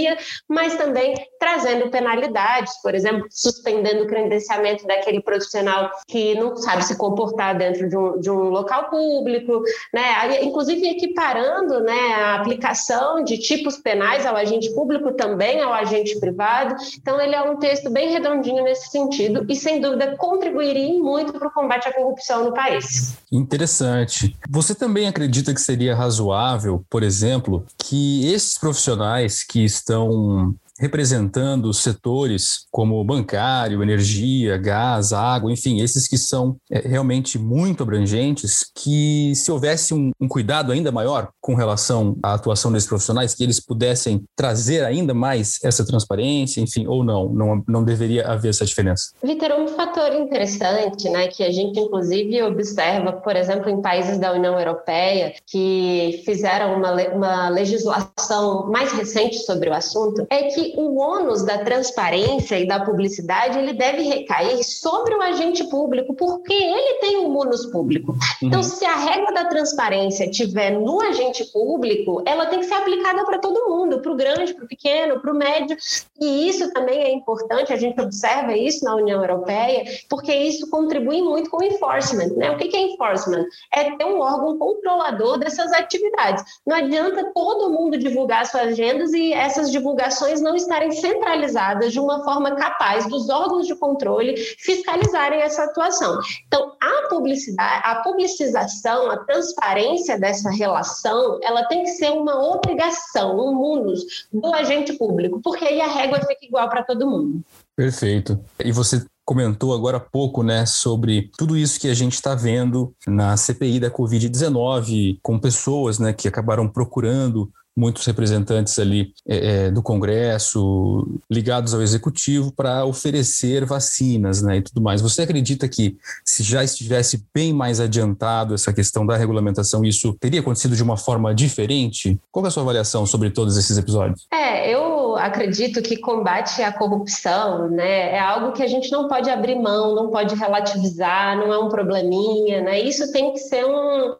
mas 0.48 0.76
também 0.76 1.14
trazendo 1.38 1.90
penalidades, 1.90 2.80
por 2.82 2.94
exemplo, 2.94 3.26
suspendendo 3.30 4.04
o 4.04 4.06
credenciamento 4.06 4.86
daquele 4.86 5.20
profissional 5.20 5.90
que 6.08 6.34
não 6.34 6.56
sabe 6.56 6.84
se 6.84 6.96
comportar 6.96 7.56
dentro 7.56 7.88
de 7.88 7.96
um, 7.96 8.18
de 8.18 8.30
um 8.30 8.48
local 8.50 8.88
público, 8.90 9.62
né? 9.92 10.42
inclusive 10.42 10.86
equiparando 10.88 11.80
né, 11.80 12.14
a 12.14 12.34
aplicação 12.36 13.22
de 13.22 13.38
tipos 13.38 13.76
penais 13.76 14.26
ao 14.26 14.36
agente 14.36 14.72
público 14.74 15.12
também 15.12 15.60
ao 15.60 15.72
agente 15.72 16.18
privado. 16.18 16.74
Então, 16.98 17.20
ele 17.20 17.34
é 17.34 17.42
um 17.42 17.56
texto 17.56 17.90
bem 17.90 18.10
redondinho 18.10 18.64
nesse 18.64 18.90
sentido 18.90 19.44
e, 19.48 19.56
sem 19.56 19.80
dúvida, 19.80 20.16
contribuiria 20.16 20.74
muito 21.02 21.32
para 21.32 21.48
o 21.48 21.50
combate 21.50 21.88
à 21.88 21.92
corrupção 21.92 22.44
no 22.44 22.52
país. 22.52 23.16
Interessante. 23.30 24.36
Você 24.48 24.74
também 24.74 25.08
acredita 25.08 25.52
que 25.52 25.60
seria 25.60 25.94
razoável, 25.94 26.84
por 26.90 27.02
exemplo, 27.02 27.64
que 27.78 28.32
esses 28.32 28.58
profissionais 28.58 29.42
que 29.42 29.64
estão 29.84 30.54
representando 30.78 31.72
setores 31.72 32.66
como 32.70 33.02
bancário, 33.04 33.82
energia, 33.82 34.56
gás, 34.56 35.12
água, 35.12 35.52
enfim, 35.52 35.80
esses 35.80 36.08
que 36.08 36.18
são 36.18 36.56
é, 36.70 36.80
realmente 36.80 37.38
muito 37.38 37.82
abrangentes, 37.82 38.64
que 38.74 39.32
se 39.34 39.50
houvesse 39.52 39.94
um, 39.94 40.10
um, 40.20 40.26
cuidado 40.26 40.72
ainda 40.72 40.90
maior 40.90 41.30
com 41.40 41.54
relação 41.54 42.16
à 42.22 42.34
atuação 42.34 42.72
desses 42.72 42.88
profissionais, 42.88 43.34
que 43.34 43.44
eles 43.44 43.64
pudessem 43.64 44.24
trazer 44.36 44.84
ainda 44.84 45.14
mais 45.14 45.58
essa 45.62 45.86
transparência, 45.86 46.60
enfim, 46.60 46.86
ou 46.86 47.04
não, 47.04 47.28
não, 47.28 47.64
não 47.68 47.84
deveria 47.84 48.26
haver 48.26 48.48
essa 48.48 48.64
diferença? 48.64 49.12
Vitor, 49.22 49.52
um 49.52 49.68
fator 49.68 50.12
interessante, 50.14 51.08
né, 51.08 51.28
que 51.28 51.44
a 51.44 51.52
gente 51.52 51.78
inclusive 51.78 52.42
observa, 52.42 53.12
por 53.12 53.36
exemplo, 53.36 53.70
em 53.70 53.80
países 53.80 54.18
da 54.18 54.32
União 54.32 54.58
Europeia 54.58 55.34
que 55.46 56.22
fizeram 56.24 56.76
uma, 56.76 56.92
uma 57.08 57.48
legislação 57.48 58.70
mais 58.70 58.92
recente 58.92 59.38
sobre 59.38 59.70
o 59.70 59.74
assunto, 59.74 60.26
é 60.30 60.44
que 60.44 60.63
o 60.76 60.96
ônus 60.96 61.44
da 61.44 61.58
transparência 61.58 62.58
e 62.58 62.66
da 62.66 62.80
publicidade 62.84 63.58
ele 63.58 63.72
deve 63.72 64.02
recair 64.02 64.62
sobre 64.64 65.14
o 65.14 65.22
agente 65.22 65.64
público, 65.64 66.14
porque 66.14 66.52
ele 66.52 66.98
tem 67.00 67.18
um 67.18 67.36
ônus 67.36 67.66
público. 67.66 68.12
Uhum. 68.12 68.48
Então, 68.48 68.62
se 68.62 68.84
a 68.84 68.96
regra 68.96 69.32
da 69.32 69.44
transparência 69.46 70.30
tiver 70.30 70.70
no 70.70 71.00
agente 71.00 71.44
público, 71.52 72.22
ela 72.26 72.46
tem 72.46 72.60
que 72.60 72.66
ser 72.66 72.74
aplicada 72.74 73.24
para 73.24 73.38
todo 73.38 73.68
mundo, 73.68 74.00
para 74.00 74.12
o 74.12 74.16
grande, 74.16 74.54
para 74.54 74.64
o 74.64 74.68
pequeno, 74.68 75.20
para 75.20 75.32
o 75.32 75.36
médio. 75.36 75.76
E 76.20 76.48
isso 76.48 76.72
também 76.72 76.98
é 76.98 77.12
importante, 77.12 77.72
a 77.72 77.76
gente 77.76 78.00
observa 78.00 78.56
isso 78.56 78.84
na 78.84 78.94
União 78.94 79.20
Europeia, 79.20 79.84
porque 80.08 80.34
isso 80.34 80.70
contribui 80.70 81.22
muito 81.22 81.50
com 81.50 81.58
o 81.58 81.64
enforcement. 81.64 82.34
Né? 82.36 82.50
O 82.50 82.56
que 82.56 82.74
é 82.76 82.80
enforcement? 82.80 83.44
É 83.72 83.96
ter 83.96 84.04
um 84.04 84.20
órgão 84.20 84.58
controlador 84.58 85.38
dessas 85.38 85.72
atividades. 85.72 86.44
Não 86.66 86.76
adianta 86.76 87.30
todo 87.34 87.70
mundo 87.70 87.98
divulgar 87.98 88.46
suas 88.46 88.68
agendas 88.68 89.12
e 89.12 89.32
essas 89.32 89.70
divulgações 89.70 90.40
não 90.40 90.53
estarem 90.56 90.90
centralizadas 90.90 91.92
de 91.92 92.00
uma 92.00 92.24
forma 92.24 92.54
capaz 92.54 93.06
dos 93.06 93.28
órgãos 93.28 93.66
de 93.66 93.74
controle 93.74 94.36
fiscalizarem 94.58 95.40
essa 95.40 95.64
atuação. 95.64 96.18
Então, 96.46 96.72
a 96.80 97.08
publicidade, 97.08 97.82
a 97.84 97.96
publicização, 97.96 99.10
a 99.10 99.18
transparência 99.18 100.18
dessa 100.18 100.50
relação, 100.50 101.38
ela 101.42 101.64
tem 101.64 101.82
que 101.82 101.90
ser 101.90 102.10
uma 102.10 102.36
obrigação, 102.54 103.38
um 103.38 103.54
munus 103.54 104.26
do 104.32 104.54
agente 104.54 104.92
público, 104.94 105.40
porque 105.42 105.64
aí 105.64 105.80
a 105.80 105.88
régua 105.88 106.20
fica 106.20 106.44
igual 106.44 106.68
para 106.68 106.82
todo 106.82 107.08
mundo. 107.08 107.42
Perfeito. 107.76 108.38
E 108.64 108.70
você 108.70 109.04
comentou 109.24 109.72
agora 109.72 109.96
há 109.96 110.00
pouco, 110.00 110.42
né, 110.42 110.66
sobre 110.66 111.30
tudo 111.36 111.56
isso 111.56 111.80
que 111.80 111.88
a 111.88 111.94
gente 111.94 112.12
está 112.12 112.34
vendo 112.34 112.94
na 113.06 113.36
CPI 113.36 113.80
da 113.80 113.90
Covid-19, 113.90 115.18
com 115.22 115.38
pessoas, 115.38 115.98
né, 115.98 116.12
que 116.12 116.28
acabaram 116.28 116.68
procurando 116.68 117.50
muitos 117.76 118.06
representantes 118.06 118.78
ali 118.78 119.12
é, 119.26 119.66
é, 119.66 119.70
do 119.70 119.82
Congresso 119.82 121.06
ligados 121.30 121.74
ao 121.74 121.82
Executivo 121.82 122.52
para 122.52 122.84
oferecer 122.84 123.64
vacinas, 123.64 124.42
né, 124.42 124.58
e 124.58 124.62
tudo 124.62 124.80
mais. 124.80 125.00
Você 125.00 125.22
acredita 125.22 125.68
que 125.68 125.96
se 126.24 126.42
já 126.42 126.62
estivesse 126.62 127.24
bem 127.34 127.52
mais 127.52 127.80
adiantado 127.80 128.54
essa 128.54 128.72
questão 128.72 129.04
da 129.04 129.16
regulamentação, 129.16 129.84
isso 129.84 130.14
teria 130.20 130.40
acontecido 130.40 130.76
de 130.76 130.82
uma 130.82 130.96
forma 130.96 131.34
diferente? 131.34 132.18
Qual 132.30 132.44
é 132.44 132.48
a 132.48 132.50
sua 132.50 132.62
avaliação 132.62 133.06
sobre 133.06 133.30
todos 133.30 133.56
esses 133.56 133.76
episódios? 133.76 134.26
É, 134.32 134.72
eu 134.72 135.16
acredito 135.16 135.82
que 135.82 135.96
combate 135.96 136.62
à 136.62 136.72
corrupção, 136.72 137.70
né, 137.70 138.14
é 138.14 138.20
algo 138.20 138.52
que 138.52 138.62
a 138.62 138.68
gente 138.68 138.90
não 138.92 139.08
pode 139.08 139.28
abrir 139.28 139.56
mão, 139.56 139.94
não 139.94 140.10
pode 140.10 140.34
relativizar, 140.34 141.36
não 141.36 141.52
é 141.52 141.58
um 141.58 141.68
probleminha, 141.68 142.62
né? 142.62 142.80
Isso 142.80 143.10
tem 143.12 143.32
que 143.32 143.38
ser 143.38 143.64
um 143.64 144.14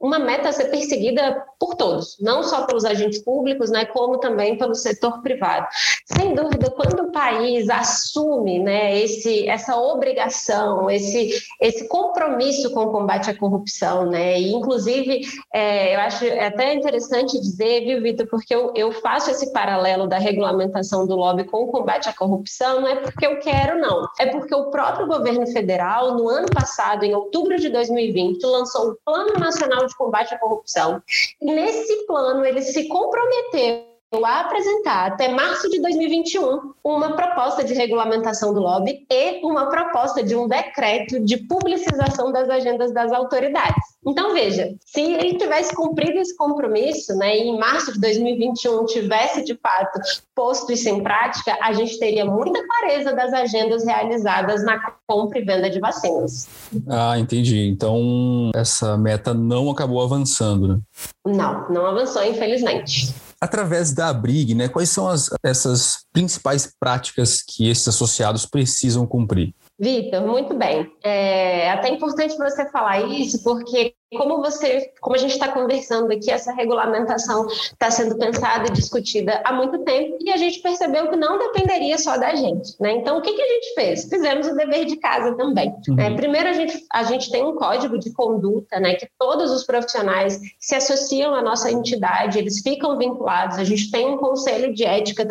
uma 0.00 0.18
meta 0.18 0.48
a 0.48 0.52
ser 0.52 0.66
perseguida 0.66 1.44
por 1.58 1.74
todos, 1.74 2.16
não 2.20 2.42
só 2.42 2.66
pelos 2.66 2.84
agentes 2.84 3.18
públicos, 3.18 3.70
né, 3.70 3.84
como 3.86 4.18
também 4.18 4.56
pelo 4.56 4.74
setor 4.74 5.22
privado. 5.22 5.66
Sem 6.04 6.34
dúvida, 6.34 6.70
quando 6.70 7.08
o 7.08 7.12
país 7.12 7.68
assume 7.68 8.60
né, 8.60 8.98
esse, 9.00 9.48
essa 9.48 9.76
obrigação, 9.76 10.90
esse, 10.90 11.34
esse 11.60 11.88
compromisso 11.88 12.72
com 12.72 12.84
o 12.84 12.92
combate 12.92 13.30
à 13.30 13.36
corrupção, 13.36 14.06
né, 14.06 14.38
e 14.38 14.52
inclusive 14.52 15.22
é, 15.52 15.94
eu 15.94 16.00
acho 16.00 16.24
até 16.40 16.74
interessante 16.74 17.40
dizer, 17.40 17.84
viu, 17.84 18.02
Vitor, 18.02 18.26
porque 18.28 18.54
eu, 18.54 18.72
eu 18.76 18.92
faço 18.92 19.30
esse 19.30 19.52
paralelo 19.52 20.06
da 20.06 20.18
regulamentação 20.18 21.06
do 21.06 21.16
lobby 21.16 21.44
com 21.44 21.64
o 21.64 21.72
combate 21.72 22.08
à 22.08 22.12
corrupção, 22.12 22.80
não 22.80 22.88
é 22.88 22.96
porque 22.96 23.26
eu 23.26 23.38
quero, 23.40 23.80
não, 23.80 24.06
é 24.18 24.26
porque 24.26 24.54
o 24.54 24.70
próprio 24.70 25.06
governo 25.06 25.46
federal, 25.46 26.14
no 26.14 26.28
ano 26.28 26.46
passado, 26.52 27.04
em 27.04 27.14
outubro 27.14 27.58
de 27.58 27.68
2020, 27.68 28.42
lançou 28.44 28.90
o 28.90 28.96
Plano 29.04 29.38
Nacional 29.38 29.55
de 29.86 29.96
Combate 29.96 30.34
à 30.34 30.38
Corrupção. 30.38 31.02
E 31.40 31.46
nesse 31.46 32.06
plano, 32.06 32.44
ele 32.44 32.62
se 32.62 32.88
comprometeu 32.88 33.95
a 34.12 34.40
apresentar 34.40 35.06
até 35.06 35.28
março 35.28 35.68
de 35.68 35.80
2021 35.80 36.72
uma 36.82 37.14
proposta 37.16 37.64
de 37.64 37.74
regulamentação 37.74 38.54
do 38.54 38.60
lobby 38.60 39.04
e 39.10 39.44
uma 39.44 39.68
proposta 39.68 40.22
de 40.22 40.34
um 40.34 40.48
decreto 40.48 41.20
de 41.20 41.36
publicização 41.36 42.32
das 42.32 42.48
agendas 42.48 42.92
das 42.92 43.12
autoridades. 43.12 43.82
Então, 44.06 44.32
veja, 44.32 44.74
se 44.86 45.00
ele 45.00 45.36
tivesse 45.36 45.74
cumprido 45.74 46.18
esse 46.18 46.36
compromisso, 46.36 47.16
né, 47.16 47.36
e 47.36 47.48
em 47.48 47.58
março 47.58 47.92
de 47.92 48.00
2021 48.00 48.86
tivesse 48.86 49.44
de 49.44 49.54
fato 49.56 49.98
posto 50.34 50.72
isso 50.72 50.88
em 50.88 51.02
prática, 51.02 51.58
a 51.60 51.72
gente 51.72 51.98
teria 51.98 52.24
muita 52.24 52.64
clareza 52.64 53.12
das 53.12 53.32
agendas 53.32 53.84
realizadas 53.84 54.64
na 54.64 54.92
compra 55.06 55.40
e 55.40 55.44
venda 55.44 55.68
de 55.68 55.80
vacinas. 55.80 56.48
Ah, 56.88 57.18
entendi. 57.18 57.66
Então, 57.66 58.50
essa 58.54 58.96
meta 58.96 59.34
não 59.34 59.70
acabou 59.70 60.00
avançando, 60.00 60.68
né? 60.68 60.78
Não, 61.26 61.68
não 61.68 61.86
avançou, 61.86 62.24
infelizmente 62.24 63.12
através 63.46 63.92
da 63.92 64.08
Abrig, 64.08 64.54
né, 64.54 64.68
quais 64.68 64.90
são 64.90 65.08
as, 65.08 65.30
essas 65.44 66.04
principais 66.12 66.70
práticas 66.78 67.42
que 67.42 67.68
esses 67.68 67.88
associados 67.88 68.44
precisam 68.44 69.06
cumprir? 69.06 69.54
Vitor, 69.78 70.22
muito 70.26 70.54
bem. 70.54 70.90
É 71.02 71.70
até 71.70 71.88
importante 71.88 72.36
você 72.36 72.68
falar 72.70 73.00
isso, 73.00 73.42
porque 73.42 73.94
como 74.14 74.40
você, 74.40 74.92
como 75.00 75.16
a 75.16 75.18
gente 75.18 75.32
está 75.32 75.48
conversando 75.48 76.12
aqui, 76.12 76.30
essa 76.30 76.52
regulamentação 76.52 77.46
está 77.46 77.90
sendo 77.90 78.16
pensada 78.16 78.68
e 78.68 78.72
discutida 78.72 79.42
há 79.44 79.52
muito 79.52 79.78
tempo 79.80 80.16
e 80.20 80.30
a 80.30 80.36
gente 80.36 80.60
percebeu 80.60 81.10
que 81.10 81.16
não 81.16 81.38
dependeria 81.38 81.98
só 81.98 82.16
da 82.16 82.34
gente, 82.34 82.74
né? 82.80 82.92
Então, 82.92 83.18
o 83.18 83.22
que, 83.22 83.32
que 83.32 83.42
a 83.42 83.48
gente 83.48 83.74
fez? 83.74 84.08
Fizemos 84.08 84.46
o 84.46 84.54
dever 84.54 84.84
de 84.84 84.96
casa 84.96 85.36
também. 85.36 85.74
Uhum. 85.88 85.98
É, 85.98 86.14
primeiro, 86.14 86.48
a 86.48 86.52
gente, 86.52 86.84
a 86.92 87.02
gente 87.02 87.30
tem 87.30 87.44
um 87.44 87.56
código 87.56 87.98
de 87.98 88.12
conduta, 88.12 88.78
né? 88.78 88.94
Que 88.94 89.08
todos 89.18 89.50
os 89.50 89.64
profissionais 89.64 90.40
se 90.60 90.74
associam 90.74 91.34
à 91.34 91.42
nossa 91.42 91.70
entidade, 91.70 92.38
eles 92.38 92.60
ficam 92.60 92.96
vinculados. 92.96 93.58
A 93.58 93.64
gente 93.64 93.90
tem 93.90 94.06
um 94.06 94.18
conselho 94.18 94.72
de 94.72 94.84
ética 94.84 95.24